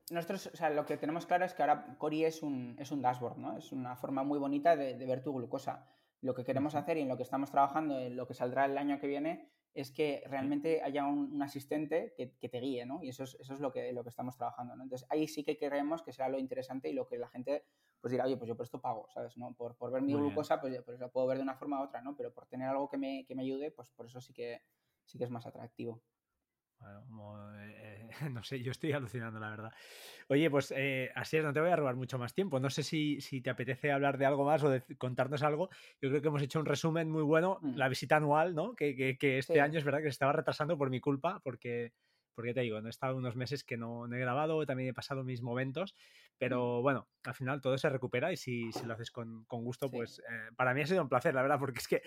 [0.10, 3.02] nosotros, o sea, lo que tenemos claro es que ahora Cori es un, es un
[3.02, 3.58] dashboard, ¿no?
[3.58, 5.88] Es una forma muy bonita de, de ver tu glucosa.
[6.26, 8.78] Lo que queremos hacer y en lo que estamos trabajando, en lo que saldrá el
[8.78, 13.04] año que viene, es que realmente haya un, asistente que, te guíe, ¿no?
[13.04, 14.84] Y eso es, eso es lo, que, lo que estamos trabajando, ¿no?
[14.84, 17.66] Entonces, ahí sí que creemos que será lo interesante y lo que la gente
[18.02, 19.36] pues dirá, oye, pues yo por esto pago, ¿sabes?
[19.36, 19.54] ¿no?
[19.56, 22.02] Por, por ver mi glucosa, pues, pues lo puedo ver de una forma u otra,
[22.02, 22.16] ¿no?
[22.16, 24.62] Pero por tener algo que me, que me ayude, pues por eso sí que,
[25.06, 26.02] sí que es más atractivo.
[26.80, 29.74] Bueno, eh, no sé, yo estoy alucinando, la verdad.
[30.28, 32.60] Oye, pues eh, así es, no te voy a robar mucho más tiempo.
[32.60, 35.70] No sé si, si, te apetece hablar de algo más o de contarnos algo.
[36.02, 37.60] Yo creo que hemos hecho un resumen muy bueno.
[37.62, 37.76] Mm.
[37.76, 38.76] La visita anual, ¿no?
[38.76, 41.94] Que, que, este año es verdad que se estaba retrasando por mi culpa, porque,
[42.34, 45.24] porque te digo, no he estado unos meses que no, he grabado, también he pasado
[45.24, 45.96] mis momentos,
[46.38, 46.84] pero mm.
[46.84, 50.20] bueno, al final todo se recupera y si, si lo haces con, con gusto, pues
[50.20, 52.02] eh, para mí ha sido un placer, la verdad, porque es que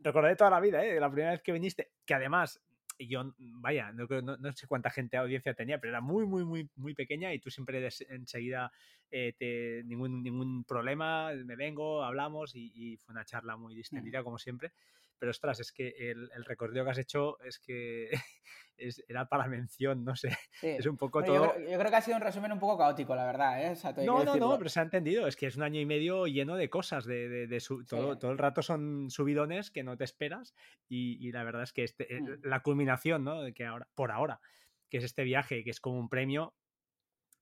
[0.00, 0.98] recordaré toda la vida, ¿eh?
[0.98, 2.60] La primera vez que viniste, que además
[3.06, 6.68] yo, vaya, no, no, sé cuánta gente de audiencia tenía, pero era muy, muy, muy,
[6.76, 8.70] muy pequeña y tú siempre enseguida
[9.10, 14.38] eh, te, ningún, ningún problema, me vengo, hablamos y, fue una charla muy distendida como
[14.38, 14.72] siempre.
[15.20, 18.08] Pero ostras, es que el, el recorrido que has hecho es que
[19.08, 20.30] era para mención, no sé.
[20.80, 21.58] Es un poco todo.
[21.58, 23.62] Yo creo, que ha sido un resumen un poco caótico, la verdad.
[23.62, 23.76] ¿eh?
[24.04, 25.26] no, no, no, pero se ha entendido.
[25.26, 27.04] Es que es un año y medio lleno de cosas.
[27.04, 30.54] De, de, todo, todo el rato son subidones que no te esperas.
[30.88, 32.40] Y, la verdad es que este, eh, mm.
[32.44, 33.42] la culminación, ¿no?
[33.42, 34.40] De que ahora, por ahora,
[34.88, 36.54] que es este viaje, que es como un premio,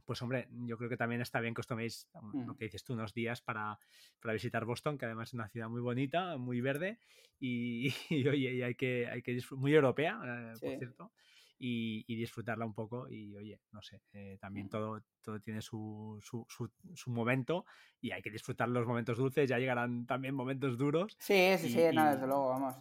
[0.09, 2.57] pues hombre, yo creo que también está bien que os toméis mm, lo mm.
[2.57, 3.79] que dices tú, unos días para,
[4.23, 6.99] para, visitar Boston, que además es una ciudad muy bonita, muy verde
[7.39, 7.93] y,
[8.27, 11.13] oye, hay que, hay que muy europea, eh, por cierto,
[11.59, 14.71] y, disfrutarla un poco y oye, no sé, eh, también mm.
[14.71, 16.47] todo, todo tiene su, su,
[16.95, 17.67] su, momento
[18.01, 21.19] y hay que disfrutar los momentos dulces, ya llegarán también momentos duros.
[21.21, 22.77] Sí, sí, sí, nada, desde luego, vamos.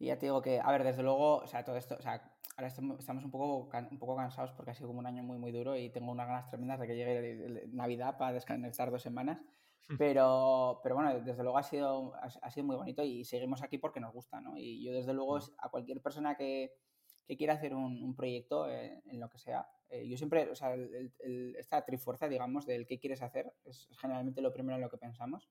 [0.00, 2.33] Y ya te digo que, a ver, desde luego, o sea, todo esto, o sea,
[2.56, 5.52] ahora estamos un poco, un poco cansados porque ha sido como un año muy, muy
[5.52, 9.40] duro y tengo unas ganas tremendas de que llegue Navidad para desconectar dos semanas.
[9.98, 14.00] Pero, pero bueno, desde luego ha sido, ha, sido muy bonito y seguimos aquí porque
[14.00, 14.56] nos gusta, ¿no?
[14.56, 15.42] Y yo desde luego mm.
[15.58, 16.72] a cualquier persona que,
[17.26, 20.74] que quiera hacer un, proyecto en, lo que sea, eh, yo siempre, o sea,
[21.58, 25.50] esta trifuerza, digamos, del qué quieres hacer es generalmente lo primero en lo que pensamos,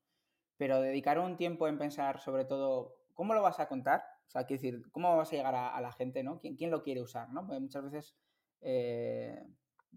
[0.57, 4.45] pero dedicar un tiempo en pensar sobre todo cómo lo vas a contar, o sea,
[4.45, 6.39] quiero decir, ¿cómo vas a llegar a, la gente, ¿no?
[6.39, 7.45] ¿Quién, ¿Quién, lo quiere usar, ¿no?
[7.45, 8.15] Porque muchas veces
[8.61, 9.45] eh,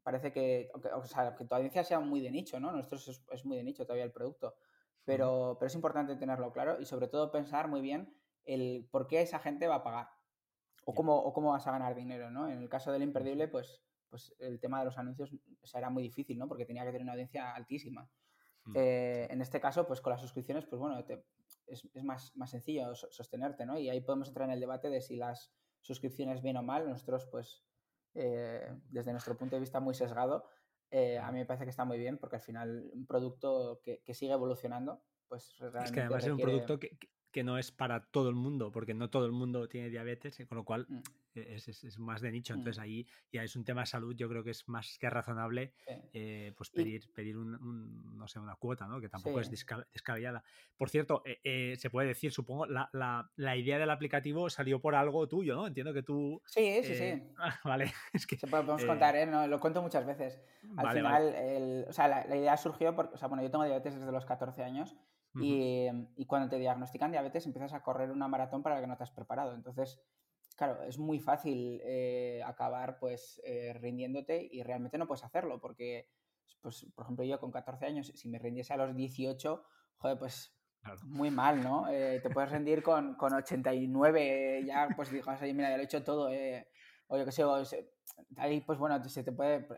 [0.03, 2.73] parece que, o sea, que tu audiencia sea muy de nicho, ¿no?
[2.73, 4.55] Nosotros es, muy de nicho todavía el producto,
[5.05, 8.15] pero, pero es importante tenerlo claro y sobre todo pensar muy bien
[8.45, 10.09] el por qué esa gente va a pagar
[10.85, 12.49] o cómo, o cómo vas a ganar dinero, ¿no?
[12.49, 15.35] En el caso del imperdible, pues, pues el tema de los anuncios
[15.75, 16.47] era muy difícil, ¿no?
[16.47, 18.09] Porque tenía que tener una audiencia altísima.
[18.75, 21.25] Eh, en este caso, pues con las suscripciones, pues bueno, te,
[21.67, 23.79] es, más, más, sencillo sostenerte, ¿no?
[23.79, 26.89] Y ahí podemos entrar en el debate de si las suscripciones bien o mal.
[26.89, 27.65] Nosotros, pues,
[28.15, 30.49] eh, desde nuestro punto de vista muy sesgado,
[30.91, 34.03] eh, a mí me parece que está muy bien porque al final un producto que,
[34.05, 36.99] que sigue evolucionando, pues realmente Es que además es un producto que,
[37.31, 40.59] que no es para todo el mundo, porque no todo el mundo tiene diabetes, con
[40.59, 41.03] lo cual mm.
[41.37, 42.55] E, es, más de nicho.
[42.55, 42.83] Entonces mm.
[42.83, 45.73] ahí ya es un tema de salud, yo creo que es más que razonable
[46.13, 49.01] eh, pues pedir, pedir un, no sé, una cuota, ¿no?
[49.01, 50.43] que tampoco es descabellada.
[50.77, 54.95] Por cierto, eh, eh, se puede decir, supongo, la, la, idea del aplicativo salió por
[54.95, 55.67] algo tuyo, ¿no?
[55.67, 56.43] Entiendo que tú...
[56.45, 57.23] Sí, sí, sí.
[57.65, 58.37] vale, es que...
[58.37, 59.27] Se podemos contar, ¿eh?
[59.27, 60.41] No, lo cuento muchas veces.
[60.77, 63.65] Al final, El, o sea, la, la, idea surgió porque, o sea, bueno, yo tengo
[63.65, 64.97] diabetes desde los 14 años
[65.43, 69.05] y, cuando te diagnostican diabetes empiezas a correr una maratón para la que no te
[69.05, 69.55] has preparado.
[69.55, 70.01] Entonces,
[70.57, 76.09] claro, es muy fácil eh, acabar pues eh, rindiéndote y realmente no puedes hacerlo porque,
[76.61, 79.65] pues, por ejemplo, yo con 14 años, si me rindiese a los 18,
[79.99, 80.53] joder, pues
[81.05, 81.89] muy mal, ¿no?
[81.89, 86.05] Eh, te puedes rendir con, con 89, ya pues digas, mira, ya lo he hecho
[86.05, 86.29] todo,
[87.09, 87.45] o yo qué sé,
[88.37, 89.69] ahí pues bueno, se te puede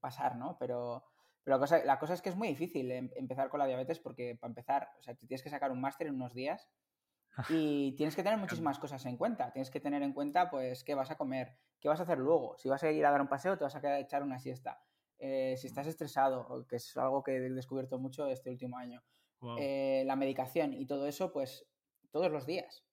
[0.00, 0.56] pasar, ¿no?
[0.58, 1.04] Pero
[1.44, 4.00] pero la cosa, la cosa es que es muy difícil em, empezar con la diabetes
[4.00, 6.68] porque, para empezar, o sea, tienes que sacar un máster en unos días
[7.50, 9.52] y tienes que tener muchísimas cosas en cuenta.
[9.52, 12.56] Tienes que tener en cuenta, pues, qué vas a comer, qué vas a hacer luego.
[12.58, 14.38] Si vas a ir a dar un paseo, te vas a quedar a echar una
[14.38, 14.80] siesta.
[15.18, 19.02] Eh, si estás estresado, que es algo que he descubierto mucho este último año.
[19.58, 21.66] eh, la medicación y todo eso, pues
[22.10, 22.86] todos los días,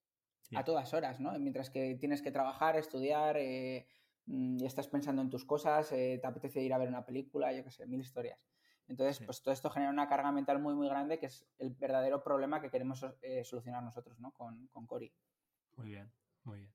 [0.53, 1.37] a todas horas, ¿no?
[1.39, 3.87] Mientras que tienes que trabajar, estudiar, eh,
[4.25, 7.53] mm, y estás pensando en tus cosas, eh, te apetece ir a ver una película,
[7.53, 8.39] yo qué sé, mil historias.
[8.91, 12.21] Entonces, pues todo esto genera una carga mental muy, muy grande, que es el verdadero
[12.23, 13.05] problema que queremos
[13.43, 14.31] solucionar nosotros, ¿no?
[14.31, 15.11] Con, con Cori.
[15.77, 16.11] Muy bien,
[16.43, 16.73] muy bien.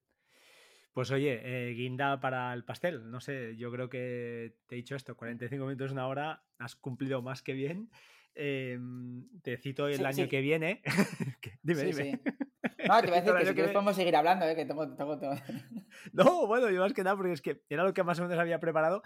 [0.94, 3.10] Pues oye, guinda para el pastel.
[3.10, 7.20] No sé, yo creo que te he dicho esto, 45 minutos, una hora, has cumplido
[7.20, 7.90] más que bien.
[8.34, 10.82] Em, te cito el año que viene.
[11.62, 12.20] dime, dime.
[12.88, 14.54] No, te voy a decir que si quieres podemos seguir hablando, ¿eh?
[14.54, 14.86] que tengo,
[16.12, 18.38] No, bueno, yo más que nada porque es que era lo que más o menos
[18.38, 19.02] había preparado,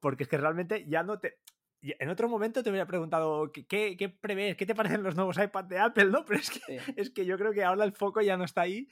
[0.00, 1.38] porque es que realmente ya no te...
[1.82, 5.64] En otro momento te hubiera preguntado ¿qué, qué prevés, qué te parecen los nuevos iPad
[5.64, 6.24] de Apple, ¿no?
[6.26, 8.88] Pero es que, es que yo creo que ahora el foco ya no está ahí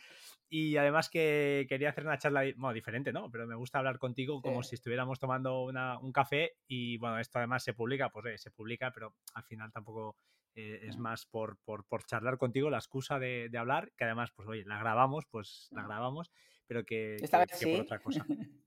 [0.49, 3.31] y además que quería hacer una charla, bueno, diferente, ¿no?
[3.31, 7.65] Pero me gusta hablar contigo como si estuviéramos tomando un café y bueno, esto además
[7.65, 10.17] se publica, pues eh, se publica, pero al final tampoco
[10.55, 14.31] eh, es más por, por, por, charlar contigo, la excusa de, de, hablar, que además,
[14.31, 16.31] pues oye, la grabamos, pues la grabamos,
[16.69, 18.25] pero que, esta que, vez por otra cosa.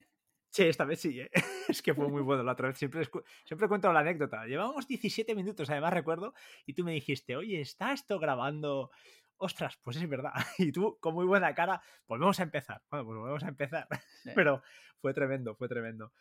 [0.49, 1.29] Sí, esta vez sí, ¿eh?
[1.67, 2.77] es que fue muy bueno la otra vez.
[2.77, 3.07] Siempre,
[3.45, 4.45] siempre cuento la anécdota.
[4.45, 6.33] Llevamos 17 minutos, además recuerdo,
[6.65, 8.91] y tú me dijiste, oye, ¿está esto grabando?
[9.37, 10.33] ostras, pues es verdad.
[10.57, 12.81] Y tú, con muy buena cara, volvemos a empezar.
[12.89, 13.87] Bueno, pues volvemos a empezar.
[14.35, 14.61] Pero
[14.99, 16.11] fue tremendo, fue tremendo.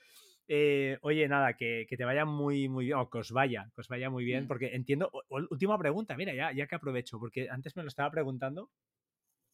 [0.49, 3.89] Eh, oye, nada, que, te vaya muy, muy bien, o que os vaya, que os
[3.89, 4.49] vaya muy bien, mm.
[4.49, 5.11] porque entiendo.
[5.29, 8.71] última pregunta, mira, ya, ya que aprovecho, porque antes me lo estaba preguntando.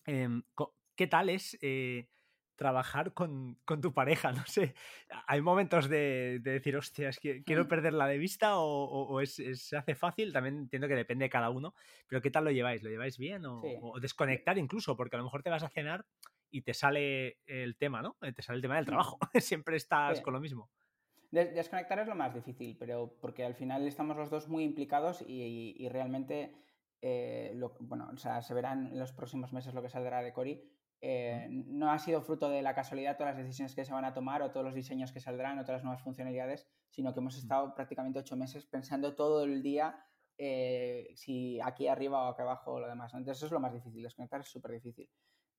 [0.04, 0.42] Em,
[0.94, 2.08] ¿Qué tal es eh,
[2.62, 4.74] trabajar con, tu pareja, no sé.
[5.26, 9.96] Hay momentos de, decir, hostia, es que quiero perderla de vista o, es, se hace
[9.96, 11.74] fácil, también entiendo que depende de cada uno,
[12.06, 12.84] pero ¿qué tal lo lleváis?
[12.84, 14.96] ¿Lo lleváis bien o, desconectar incluso?
[14.96, 16.06] Porque a lo mejor te vas a cenar
[16.52, 18.16] y te sale el tema, ¿no?
[18.20, 20.70] Te sale el tema del trabajo, siempre estás con lo mismo.
[21.32, 25.88] Desconectar es lo más difícil, pero porque al final estamos los dos muy implicados y,
[25.88, 26.54] realmente,
[27.00, 30.62] eh, bueno, o sea, se verán en los próximos meses lo que saldrá de Cori,
[31.04, 34.14] eh, no ha sido fruto de la casualidad todas las decisiones que se van a
[34.14, 37.36] tomar o todos los diseños que saldrán o todas las nuevas funcionalidades, sino que hemos
[37.36, 39.96] estado prácticamente ocho meses pensando todo el día
[40.38, 43.12] eh, si aquí arriba o aquí abajo o lo demás.
[43.14, 45.10] Entonces eso es lo más difícil, desconectar es súper difícil.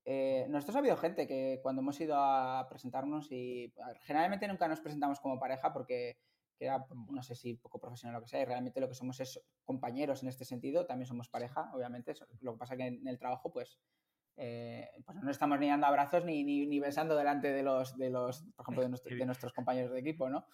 [0.05, 3.73] Eh, nosotros ha habido gente que cuando hemos ido a presentarnos y
[4.03, 6.19] generalmente nunca nos presentamos como pareja porque
[6.57, 9.19] queda, no sé si poco profesional o lo que sea, y realmente lo que somos
[9.19, 13.19] es compañeros en este sentido, también somos pareja, obviamente, lo que pasa que en el
[13.19, 13.79] trabajo pues
[14.35, 18.43] eh, pues no estamos ni dando abrazos ni, ni, besando delante de los, de los
[18.55, 20.45] por ejemplo, de, nuestros compañeros de equipo, ¿no?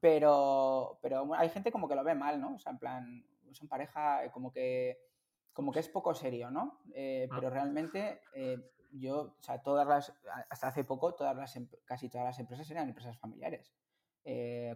[0.00, 2.54] Pero, pero hay gente como que lo ve mal, ¿no?
[2.54, 4.98] O sea, en plan, son pareja eh, como que,
[5.52, 6.80] como que es poco serio, ¿no?
[6.94, 8.20] Eh, pero realmente
[8.92, 10.12] yo, o sea, todas las,
[10.48, 13.72] hasta hace poco, todas las, em, casi todas las empresas eran empresas familiares.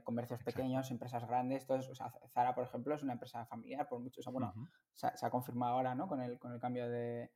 [0.05, 4.21] comercios pequeños, empresas grandes, o sea, Zara, por ejemplo, es una empresa familiar, por mucho,
[4.21, 4.53] o sea, bueno,
[4.95, 6.09] se, ha confirmado ahora, ¿no?
[6.09, 7.31] Con el, con el cambio de,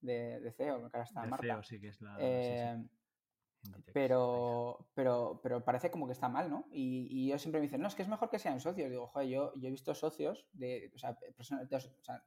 [0.00, 1.46] de, de CEO, que ahora está de Marta.
[1.46, 2.16] CEO, sí que es la...
[2.18, 2.84] Eh,
[3.92, 6.66] pero, pero, pero parece como que está mal, ¿no?
[6.72, 8.88] Y, y yo siempre me dicen, no, es que es mejor que sean socios.
[8.88, 11.16] Digo, joder, yo, yo he visto socios, de, o, sea,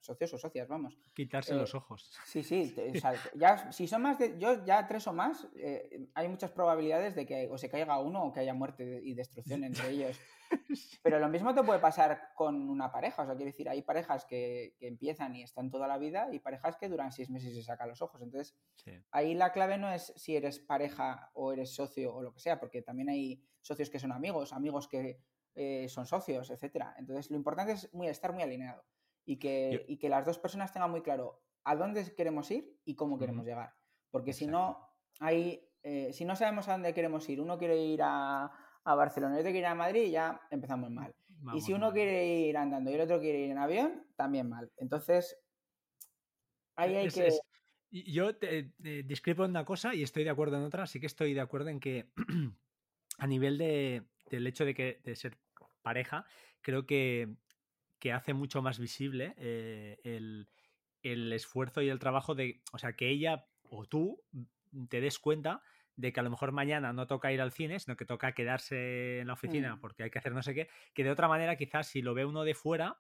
[0.02, 0.98] socios o socias, vamos.
[1.14, 2.12] Quitarse los eh, ojos.
[2.26, 2.76] Sí, sí.
[2.96, 6.52] o sea, ya, si son más de, yo ya tres o más, eh, hay muchas
[6.52, 10.20] probabilidades de que o se caiga uno o que haya muerte y destrucción entre ellos.
[11.04, 13.24] Pero lo mismo te puede pasar con una pareja.
[13.24, 16.40] O sea, quiero decir, hay parejas que, que empiezan y están toda la vida y
[16.40, 18.22] parejas que duran seis meses y se sacan los ojos.
[18.22, 18.56] Entonces,
[19.12, 22.60] ahí la clave no es si eres pareja o eres socio o lo que sea,
[22.60, 25.20] porque también hay socios que son amigos, amigos que
[25.56, 26.96] eh, son socios, etcétera.
[26.98, 28.84] Entonces, lo importante es muy, estar muy alineado
[29.26, 32.96] y que, y que las dos personas tengan muy claro a dónde queremos ir y
[32.96, 33.74] cómo queremos llegar.
[34.12, 34.90] Porque si no,
[35.20, 38.52] hay, eh, si no sabemos a dónde queremos ir, uno quiere ir a,
[38.86, 41.14] a Barcelona y otro quiere ir a Madrid, ya empezamos mal.
[41.54, 44.72] y si uno quiere ir andando y el otro quiere ir en avión, también mal.
[44.78, 45.38] Entonces,
[46.76, 47.30] ahí hay que...
[47.92, 50.88] Yo te, discrepo en una cosa y estoy de acuerdo en otra.
[50.88, 52.10] Sí que estoy de acuerdo en que
[53.20, 55.38] a nivel de, del hecho de, que, de ser
[55.84, 56.26] pareja,
[56.62, 57.36] creo que,
[58.00, 60.50] que hace mucho más visible eh, el,
[61.04, 64.24] el, esfuerzo y el trabajo de, o sea, que ella o tú
[64.90, 65.62] te des cuenta
[65.96, 69.20] de que a lo mejor mañana no toca ir al cine, sino que toca quedarse
[69.20, 69.80] en la oficina mm.
[69.80, 72.26] porque hay que hacer no sé qué, que de otra manera quizás si lo ve
[72.26, 72.98] uno de fuera,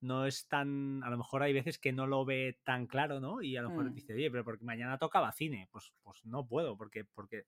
[0.00, 3.40] no es tan, a lo mejor hay veces que no lo ve tan claro, ¿no?
[3.40, 3.94] Y a lo mejor mm.
[3.94, 7.46] dice, oye, pero porque mañana tocaba cine, pues, pues no puedo, porque, porque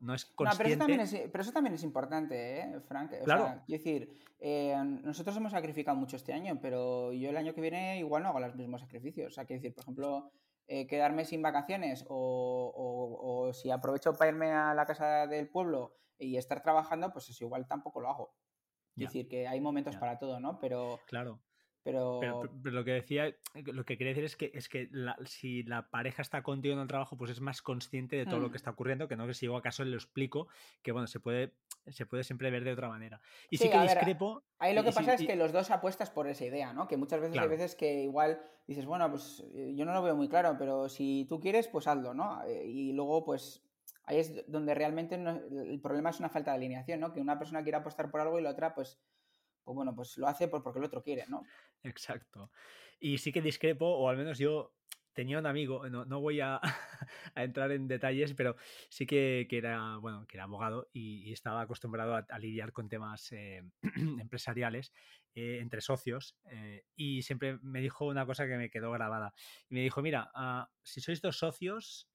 [0.00, 0.84] no, es consciente.
[1.30, 3.12] pero, eso también es, importante, ¿eh, Frank?
[3.24, 3.62] claro.
[3.66, 7.98] quiero decir, eh, nosotros hemos sacrificado mucho este año, pero yo el año que viene
[7.98, 9.32] igual no hago los mismos sacrificios.
[9.32, 10.30] O sea, quiero decir, por ejemplo,
[10.66, 16.36] eh, quedarme sin vacaciones o, si aprovecho para irme a la casa del pueblo y
[16.36, 18.34] estar trabajando, pues eso igual tampoco lo hago.
[18.96, 20.58] Es decir, que hay momentos para todo, ¿no?
[20.60, 21.40] Pero, claro.
[21.84, 22.18] Pero...
[22.18, 25.62] Pero, pero lo que decía, lo que quería decir es que, es que la- si
[25.64, 28.50] la pareja está contigo en el trabajo, pues es más consciente de todo lo Mm.
[28.52, 30.48] que está ocurriendo, que no que si yo acaso le explico,
[30.82, 31.52] que bueno, se puede,
[31.88, 33.20] se puede siempre ver de otra manera.
[33.50, 34.42] Y sí, Sí, que ver, discrepo.
[34.58, 36.72] Ahí lo y- que sí, pasa es y- que los dos apuestas por esa idea,
[36.72, 36.88] ¿no?
[36.88, 37.50] Que muchas veces Claro.
[37.50, 40.88] hay veces que igual dices, bueno, pues eh, yo no lo veo muy claro, pero
[40.88, 42.42] si tú quieres, pues hazlo, ¿no?
[42.44, 43.62] Eh, Y luego, pues
[44.04, 47.12] ahí es donde realmente no- el problema es una falta de alineación, ¿no?
[47.12, 48.98] Que una persona quiere apostar por algo y la otra, pues,
[49.64, 51.42] pues bueno, pues lo hace por- porque el otro quiere, ¿no?
[51.84, 52.50] Exacto.
[52.98, 54.74] Y sí que discrepo, o al menos yo
[55.12, 56.60] tenía un amigo, no, no voy a,
[57.36, 58.56] entrar en detalles, pero
[58.88, 63.32] sí que, que era, bueno, que era abogado y, estaba acostumbrado a, lidiar con temas
[63.32, 63.62] eh,
[64.20, 64.92] empresariales
[65.34, 69.32] eh, entre socios eh, y siempre me dijo una cosa que me quedó grabada.
[69.68, 72.08] Y me dijo, mira, ah, si sois dos socios,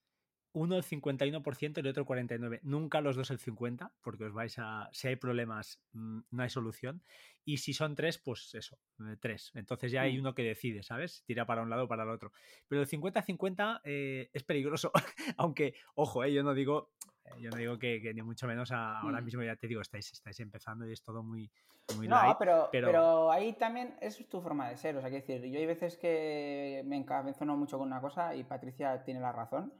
[0.53, 2.59] uno el 51% y el otro 49%.
[2.63, 4.89] Nunca los dos el 50%, porque os vais a.
[4.91, 7.03] Si hay problemas, mm, no hay solución.
[7.45, 9.51] Y si son tres, pues eso, eh, tres.
[9.55, 10.19] Entonces ya hay Mm.
[10.21, 11.23] uno que decide, ¿sabes?
[11.25, 12.31] Tira para un lado o para el otro.
[12.67, 14.91] Pero el 50-50 eh, es peligroso.
[15.37, 16.91] Aunque, ojo, eh, yo no digo.
[17.25, 19.25] eh, Yo no digo que, que ni mucho menos a- ahora Mm.
[19.25, 21.51] mismo ya te digo, estáis, estáis empezando y es todo muy,
[21.95, 22.37] muy No, light.
[22.39, 23.31] pero, pero- pero...
[23.31, 24.97] ahí también es tu forma de ser.
[24.97, 28.43] O sea, quiero decir, yo hay veces que me encabezono mucho con una cosa y
[28.43, 29.71] Patricia tiene la razón.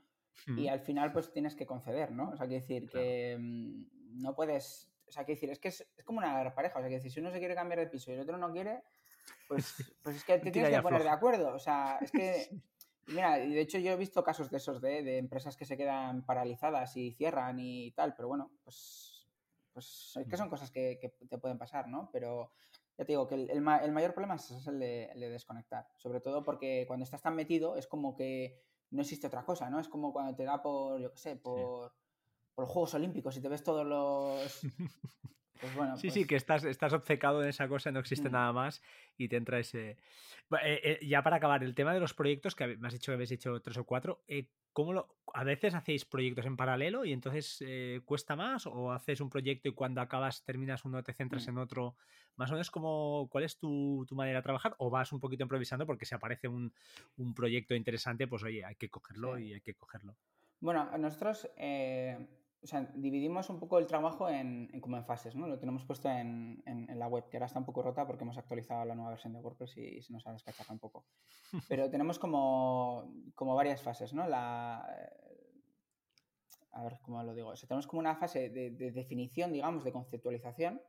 [0.48, 2.30] Y al final, pues tienes que conceder, ¿no?
[2.32, 3.06] O sea, quiero decir Claro.
[3.06, 4.92] que mm, no puedes.
[5.08, 6.78] O sea, quiero decir, es que es, es como una pareja.
[6.78, 8.52] O sea, quiero decir, si uno se quiere cambiar de piso y el otro no
[8.52, 8.84] quiere,
[9.48, 11.54] pues, pues es que te tienes que poner de acuerdo.
[11.54, 12.50] O sea, es que.
[13.08, 15.76] Mira, y de hecho yo he visto casos de esos, de, de empresas que se
[15.78, 19.28] quedan paralizadas y cierran y tal, pero bueno, pues,
[19.74, 22.10] pues es que son cosas que, que te pueden pasar, ¿no?
[22.14, 22.52] Pero
[23.00, 25.22] ya te digo que el, el ma- el mayor problema es, es el, de, el
[25.22, 28.62] de desconectar, sobre todo porque cuando estás tan metido es como que
[28.92, 29.80] no existe otra cosa, ¿no?
[29.80, 31.94] Es como cuando te da por, yo qué sé, por,
[32.56, 34.62] por los Juegos Olímpicos y te ves todos los...
[35.60, 38.32] Pues bueno, Sí, pues, sí, que estás, estás obcecado en esa cosa, no existe Mm.
[38.32, 38.82] nada más
[39.18, 39.90] y te entra ese...
[39.90, 39.98] Eh,
[40.64, 43.32] eh, ya para acabar, el tema de los proyectos, que me has dicho que habéis
[43.32, 47.58] hecho tres o cuatro, eh, ¿cómo lo, ¿a veces hacéis proyectos en paralelo y entonces
[47.62, 48.66] eh, cuesta más?
[48.68, 51.50] ¿O haces un proyecto y cuando acabas, terminas uno, te centras Mm.
[51.50, 51.96] en otro?
[52.36, 54.76] Más o menos, como, ¿cuál es tu, tu manera de trabajar?
[54.80, 56.74] ¿O vas un poquito improvisando porque si aparece un,
[57.18, 59.40] un proyecto interesante, pues oye, hay que cogerlo Sí.
[59.40, 60.18] y hay que cogerlo?
[60.62, 62.28] Bueno, nosotros eh,
[62.62, 65.48] o sea, dividimos un poco el trabajo en, en como en fases, ¿no?
[65.48, 68.24] Lo tenemos puesto en, en- en la web, que ahora está un poco rota porque
[68.24, 71.06] hemos actualizado la nueva versión de WordPress y se nos ha descacharrado un poco.
[71.70, 74.28] Pero tenemos como, como varias fases, ¿no?
[74.28, 74.86] La,
[76.72, 77.50] a ver cómo lo digo.
[77.50, 80.82] O sea, tenemos como una fase de, de definición, digamos, de conceptualización,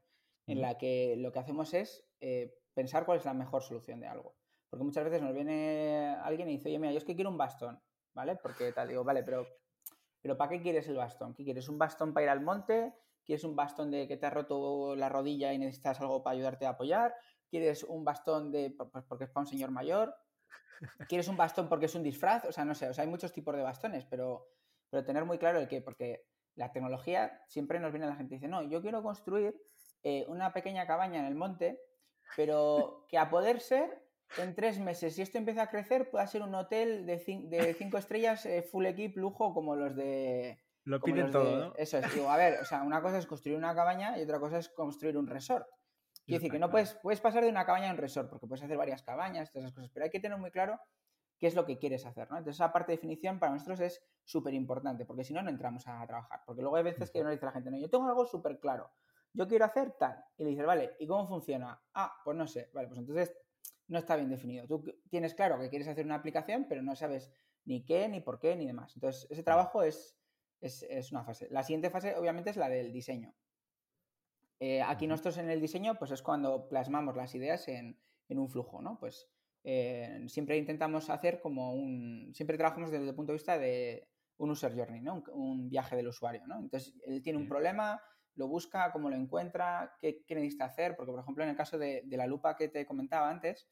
[0.47, 0.63] en Ujú.
[0.63, 4.35] la que lo que hacemos es eh, pensar cuál es la mejor solución de algo.
[4.69, 7.39] Porque muchas veces nos viene alguien y dice, oye, mira, yo es que quiero un
[7.39, 7.81] bastón,
[8.15, 8.37] ¿vale?
[8.37, 9.47] Porque tal, digo, vale, pero,
[10.23, 11.35] pero ¿para qué quieres el bastón?
[11.35, 11.69] ¿Qué quieres?
[11.69, 12.95] ¿Un bastón para ir al monte?
[13.25, 16.67] ¿Quieres un bastón de que te ha roto la rodilla y necesitas algo para ayudarte
[16.67, 17.15] a apoyar?
[17.49, 20.15] ¿Quieres un bastón de pues porque es para un señor mayor?
[21.09, 22.45] ¿Quieres un bastón porque es un disfraz?
[22.45, 24.49] O sea, no sé, o sea, hay muchos tipos de bastones, pero,
[24.89, 28.39] pero tener muy claro el qué, porque la tecnología siempre nos viene la gente y
[28.39, 29.61] dice, no, yo quiero construir
[30.03, 31.81] eh, una pequeña cabaña en el monte,
[32.37, 36.43] pero que a poder ser en tres meses, si esto empieza a crecer, pueda ser
[36.43, 40.59] un hotel de, cin- de cinco estrellas, eh, full equip, lujo, como los de...
[40.85, 41.75] Lo piden todo, de- ¿no?
[41.77, 44.39] Eso es, digo, a ver, o sea, una cosa es construir una cabaña y otra
[44.41, 45.67] cosa es construir un resort.
[46.27, 48.63] Quiero decir que no puedes, puedes pasar de una cabaña a un resort, porque puedes
[48.63, 50.79] hacer varias cabañas, todas esas cosas, pero hay que tener muy claro
[51.39, 52.37] qué es lo que quieres hacer, ¿no?
[52.39, 55.87] Entonces esa parte de definición para nosotros es súper importante, porque si no, no entramos
[55.89, 56.43] a trabajar.
[56.47, 58.93] Porque luego hay veces que nos dice la gente, no, yo tengo algo súper claro,
[59.33, 61.81] yo quiero hacer tal, y le dices, vale, ¿y cómo funciona?
[61.95, 63.35] Ah, pues no sé, vale, pues entonces
[63.91, 64.67] no está bien definido.
[64.67, 67.31] Tú tienes claro que quieres hacer una aplicación, pero no sabes
[67.65, 68.95] ni qué, ni por qué, ni demás.
[68.95, 70.17] Entonces ese trabajo es,
[70.61, 71.49] es, es una fase.
[71.51, 73.35] La siguiente fase, obviamente, es la del diseño.
[74.61, 78.49] Eh, aquí nosotros en el diseño, pues es cuando plasmamos las ideas en, en un
[78.49, 78.99] flujo, ¿no?
[78.99, 79.29] Pues
[79.65, 82.31] eh, siempre intentamos hacer como un.
[82.33, 85.15] Siempre trabajamos desde el punto de vista de un user journey, ¿no?
[85.15, 86.61] Un, un viaje del usuario, ¿no?
[86.61, 88.01] Entonces, él tiene un problema,
[88.37, 91.77] lo busca, cómo lo encuentra, qué, qué necesita hacer, porque, por ejemplo, en el caso
[91.77, 93.69] de, de la lupa que te comentaba antes,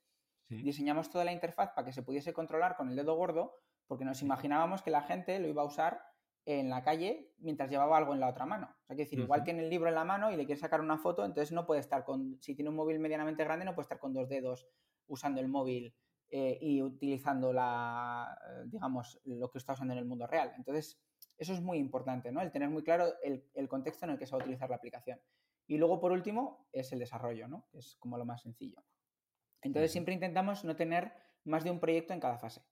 [0.48, 0.62] Sí.
[0.62, 3.54] diseñamos toda la interfaz para que se pudiese controlar con el dedo gordo,
[3.86, 6.00] porque nos imaginábamos que la gente lo iba a usar
[6.46, 8.74] en la calle mientras llevaba algo en la otra mano.
[8.82, 9.44] O sea, que decir, igual Ujú.
[9.44, 11.80] tiene el libro en la mano y le quiere sacar una foto, entonces no puede
[11.80, 14.66] estar con, si tiene un móvil medianamente grande, no puede estar con dos dedos
[15.06, 15.94] usando el móvil
[16.30, 20.54] eh, y utilizando la, eh, digamos, lo que está usando en el mundo real.
[20.56, 21.02] Entonces,
[21.36, 22.40] eso es muy importante, ¿no?
[22.40, 24.76] El tener muy claro el, el contexto en el que se va a utilizar la
[24.76, 25.20] aplicación.
[25.66, 27.66] Y luego, por último, es el desarrollo, ¿no?
[27.70, 28.82] Que es como lo más sencillo.
[29.62, 31.12] Entonces siempre intentamos no tener
[31.44, 32.62] más de un proyecto en cada fase.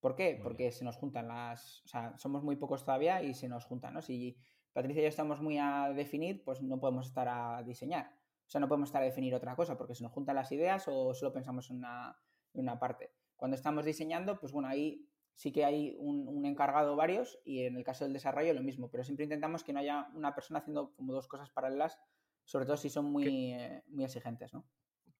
[0.00, 0.34] ¿Por qué?
[0.34, 1.82] Muy Porque se nos juntan las...
[1.84, 4.02] O sea, somos muy pocos todavía y se nos juntan, ¿no?
[4.02, 4.36] Si
[4.72, 8.10] Patricia y yo estamos muy a definir, pues no podemos estar a diseñar.
[8.46, 10.84] O sea, no podemos estar a definir otra cosa porque se nos juntan las ideas
[10.88, 12.18] o solo pensamos en una,
[12.52, 13.12] una parte.
[13.36, 17.84] Cuando estamos diseñando, pues bueno, ahí sí que hay un, encargado varios y en el
[17.84, 21.12] caso del desarrollo lo mismo, pero siempre intentamos que no haya una persona haciendo como
[21.12, 21.98] dos cosas paralelas,
[22.44, 24.64] sobre todo si son muy, eh, muy exigentes, ¿no?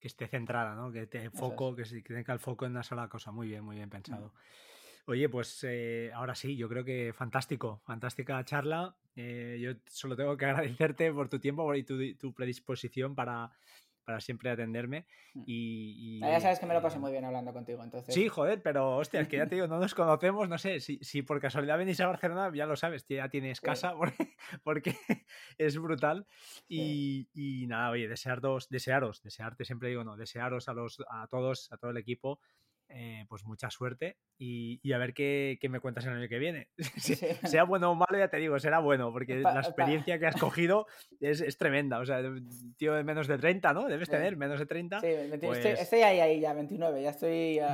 [0.05, 0.93] Que esté centrada, ¿no?
[0.93, 3.33] Que tenga foco, que, tenga el foco en una sola cosa.
[3.33, 4.27] Muy bien, muy bien pensado.
[4.27, 5.11] Mm.
[5.11, 8.95] Oye, pues eh, ahora sí, yo creo que fantástico, fantástica charla.
[9.17, 10.45] Eh, yo solo tengo que
[10.85, 13.51] agradecerte por tu tiempo y tu predisposición para,
[14.05, 15.07] para siempre atenderme.
[15.35, 15.43] Mm.
[15.47, 18.15] Y, ah, ya sabes que me lo pasé muy bien hablando contigo, entonces.
[18.15, 20.99] Sí, joder, pero hostia, es que ya te digo, no nos conocemos, no sé, si,
[21.03, 23.95] si por casualidad venís a Barcelona, ya lo sabes, ya tienes casa
[24.63, 24.97] porque,
[25.59, 26.27] es brutal.
[26.69, 31.73] Y, y, nada, oye, desearos, desearos, desearte, siempre digo, no, desearos a, los, a todos,
[31.73, 32.41] a todo el equipo,
[32.89, 36.69] eh, pues mucha suerte y, a ver qué, me cuentas el año que viene.
[37.45, 40.87] Sea bueno o malo, ya te digo, será bueno, porque la experiencia que has cogido
[41.21, 41.99] es, tremenda.
[41.99, 42.21] O sea,
[42.77, 43.87] tío de menos de 30, ¿no?
[43.87, 45.01] Debes tener menos de 30.
[45.01, 45.07] Sí,
[45.41, 47.73] pues estoy, ahí, ahí ya, 29, ya estoy al,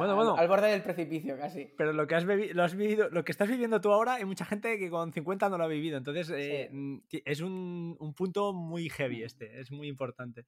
[0.49, 1.73] borde del precipicio casi.
[1.77, 4.45] Pero lo que has, lo has vivido, lo que estás viviendo tú ahora, hay mucha
[4.45, 5.97] gente que con 50 no lo ha vivido.
[5.97, 9.27] Entonces, eh, mm, es un, punto muy heavy mm.
[9.27, 10.47] este, es muy importante.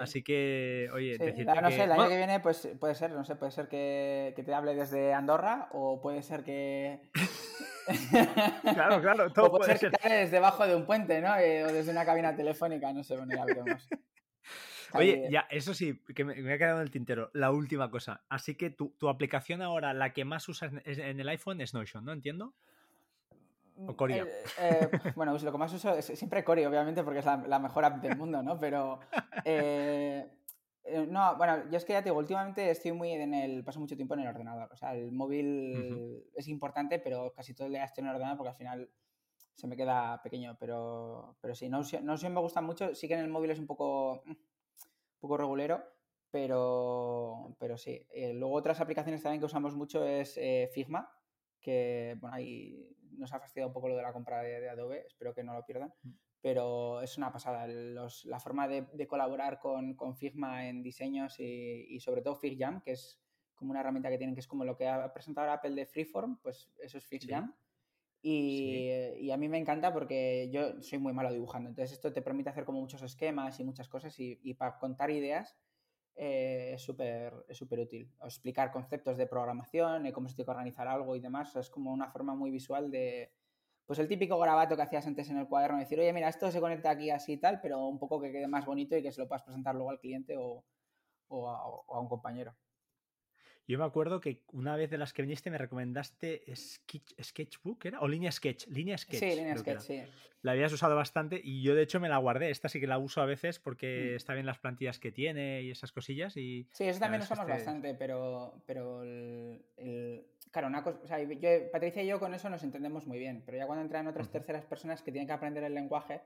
[0.00, 3.52] Así que, oye, no sé, el año que viene, pues puede ser, no sé, puede
[3.52, 4.03] ser que
[4.34, 7.00] que, te hable desde Andorra o puede ser que...
[8.62, 11.36] claro, claro, todo o puede, ser, que desde debajo de un puente, ¿no?
[11.36, 13.88] Eh, o desde una cabina telefónica, no sé, bueno, ya veremos.
[14.94, 17.30] Oye, ya, eso sí, que me, ha quedado en el tintero.
[17.32, 18.22] La última cosa.
[18.28, 22.04] Así que tu, tu aplicación ahora, la que más usas en el iPhone es Notion,
[22.04, 22.12] ¿no?
[22.12, 22.54] Entiendo.
[23.76, 24.22] ¿O mm, Coria?
[24.22, 27.58] Eh, eh, bueno, pues lo que más uso es siempre Coria, obviamente, porque es la,
[27.58, 28.58] mejor app del mundo, ¿no?
[28.58, 29.00] Pero
[30.86, 33.64] eh, no, bueno, yo es que ya te digo, últimamente estoy muy en el.
[33.64, 34.70] paso mucho tiempo en el ordenador.
[34.72, 38.36] O sea, el móvil es importante, pero casi todo el día estoy en el ordenador
[38.36, 38.90] porque al final
[39.54, 40.56] se me queda pequeño.
[40.60, 42.94] Pero, pero sí, no, no me gusta mucho.
[42.94, 44.22] Sí que en el móvil es un poco.
[44.26, 44.36] un
[45.20, 45.82] poco regulero,
[46.30, 48.06] pero, pero sí.
[48.10, 51.10] Eh, luego otras aplicaciones también que usamos mucho es eh, Figma,
[51.60, 55.32] que bueno, ahí nos ha fastidiado un poco lo de la compra de, Adobe, espero
[55.34, 55.94] que no lo pierdan.
[56.02, 57.66] Mm pero es una pasada.
[57.66, 63.18] la forma de, colaborar con, Figma en diseños y, sobre todo FigJam, que es
[63.54, 66.36] como una herramienta que tienen, que es como lo que ha presentado Apple de Freeform,
[66.42, 67.54] pues eso es FigJam.
[68.20, 72.50] Y, a mí me encanta porque yo soy muy malo dibujando, entonces esto te permite
[72.50, 75.56] hacer como muchos esquemas y muchas cosas y, para contar ideas
[76.14, 78.12] eh, es súper es súper útil.
[78.20, 81.90] O explicar conceptos de programación, cómo se tiene que organizar algo y demás, es como
[81.90, 83.32] una forma muy visual de,
[83.86, 86.60] pues el típico grabato que hacías antes en el cuaderno, decir, oye, mira, esto se
[86.60, 89.20] conecta aquí así y tal, pero un poco que quede más bonito y que se
[89.20, 90.64] lo puedas presentar luego al cliente o,
[91.30, 92.54] a, un compañero.
[93.66, 98.00] Yo me acuerdo que una vez de las que viniste me recomendaste Sketchbook, ¿era?
[98.00, 98.66] O Línea Sketch.
[98.66, 99.20] Línea Sketch.
[99.20, 100.02] Sí, Línea Sketch, sí.
[100.42, 102.50] La habías usado bastante y yo de hecho me la guardé.
[102.50, 104.16] Esta sí que la uso a veces porque mm.
[104.16, 106.36] está bien las plantillas que tiene y esas cosillas.
[106.36, 109.64] Y sí, eso también usamos este bastante, pero, pero el,
[110.50, 111.18] claro, una cosa, o sea,
[111.72, 114.66] Patricia y yo con eso nos entendemos muy bien, pero ya cuando entran otras terceras
[114.66, 116.20] personas que tienen que aprender el lenguaje,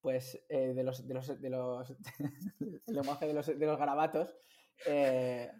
[0.00, 1.90] pues eh, de los, de los, de los
[2.60, 4.34] el lenguaje de los, de los garabatos,
[4.86, 5.50] eh,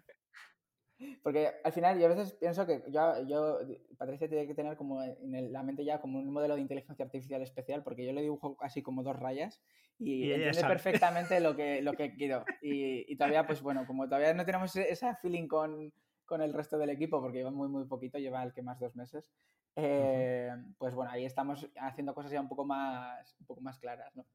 [1.23, 3.59] porque al final yo a veces pienso que yo, yo,
[3.97, 7.41] Patricia tiene que tener como en la mente ya como un modelo de inteligencia artificial
[7.41, 9.61] especial, porque yo le dibujo casi como dos rayas
[9.99, 12.43] y, entiende perfectamente lo que, lo que quiero.
[12.61, 15.93] Y, y, todavía, pues bueno, como todavía no tenemos esa feeling con,
[16.25, 18.95] con el resto del equipo, porque lleva muy, muy poquito, lleva el que más dos
[18.95, 19.29] meses,
[19.75, 24.15] eh, pues bueno, ahí estamos haciendo cosas ya un poco más, un poco más claras,
[24.15, 24.25] ¿no?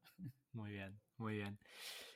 [0.53, 1.57] Muy bien, muy bien.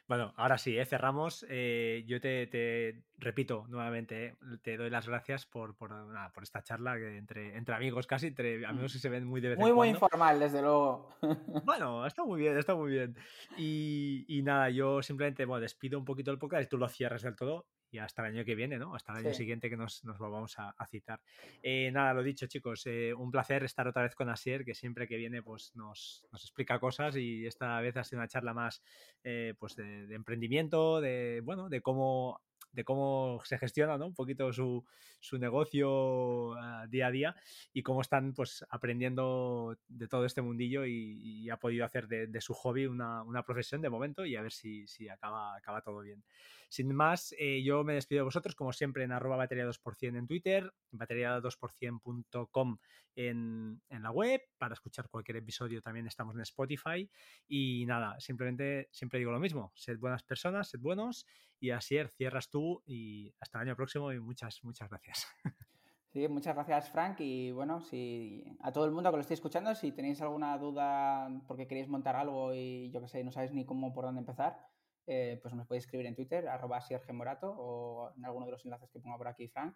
[0.08, 0.86] Bueno, ahora sí, ¿eh?
[0.86, 1.46] cerramos.
[1.50, 5.92] Eh, yo te, repito nuevamente, te doy las gracias por, por,
[6.34, 9.50] por esta charla que entre, entre amigos casi, entre amigos que se ven muy de
[9.50, 9.90] vez muy, en cuando.
[9.90, 11.10] Muy informal, desde luego.
[11.66, 13.16] Bueno, está muy bien, está muy bien.
[13.58, 17.22] Y, y, nada, yo simplemente bueno, despido un poquito el podcast y tú lo cierres
[17.22, 18.96] del todo y hasta el año que viene, ¿no?
[18.96, 21.22] Hasta el año siguiente que nos, nos volvamos a, citar.
[21.62, 25.08] Eh, nada, lo dicho, chicos, eh, un placer estar otra vez con Asier, que siempre
[25.08, 28.82] que viene pues nos, nos explica cosas y esta vez ha sido una charla más
[29.24, 32.42] eh, pues de, de, emprendimiento, de, bueno, de cómo
[32.74, 34.08] de cómo se gestiona ¿no?
[34.08, 34.86] un poquito su,
[35.20, 37.36] su negocio uh, día a día
[37.74, 42.28] y cómo están pues aprendiendo de todo este mundillo y, y ha podido hacer de,
[42.28, 45.82] de su hobby una, una, profesión de momento y a ver si, si acaba, acaba
[45.82, 46.24] todo bien.
[46.72, 50.26] Sin más, eh, yo me despido de vosotros, como siempre, en arroba batería 2% en
[50.26, 52.78] Twitter, batería2%.com
[53.16, 57.12] en, en la web, para escuchar cualquier episodio también estamos en Spotify
[57.46, 61.26] y nada, simplemente siempre digo lo mismo, sed buenas personas, sed buenos
[61.60, 65.28] y así cierras tú y hasta el año próximo y muchas, muchas gracias.
[66.14, 69.74] Sí, muchas gracias Frank y bueno, si a todo el mundo que lo esté escuchando,
[69.76, 73.64] si tenéis alguna duda porque queréis montar algo y yo que sé, no sabéis ni
[73.66, 74.71] cómo por dónde empezar,
[75.14, 76.82] eh, pues me podéis escribir en Twitter, arroba
[77.12, 79.76] Morato o en alguno de los enlaces que ponga por aquí Frank.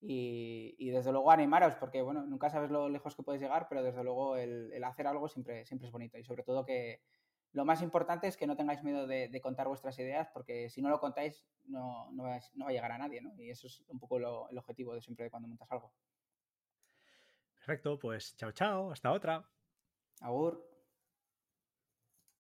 [0.00, 4.04] Y, desde luego animaros, porque bueno, nunca sabes lo lejos que puedes llegar, pero desde
[4.04, 6.18] luego el, hacer algo siempre, siempre es bonito.
[6.18, 7.02] Y sobre todo que
[7.50, 10.88] lo más importante es que no tengáis miedo de, contar vuestras ideas, porque si no
[10.88, 13.34] lo contáis no, no, va, a llegar a nadie, ¿no?
[13.42, 15.92] Y eso es un poco el objetivo de siempre cuando montas algo.
[17.56, 19.44] Perfecto, pues chao, chao, hasta otra.
[20.20, 20.75] Agur.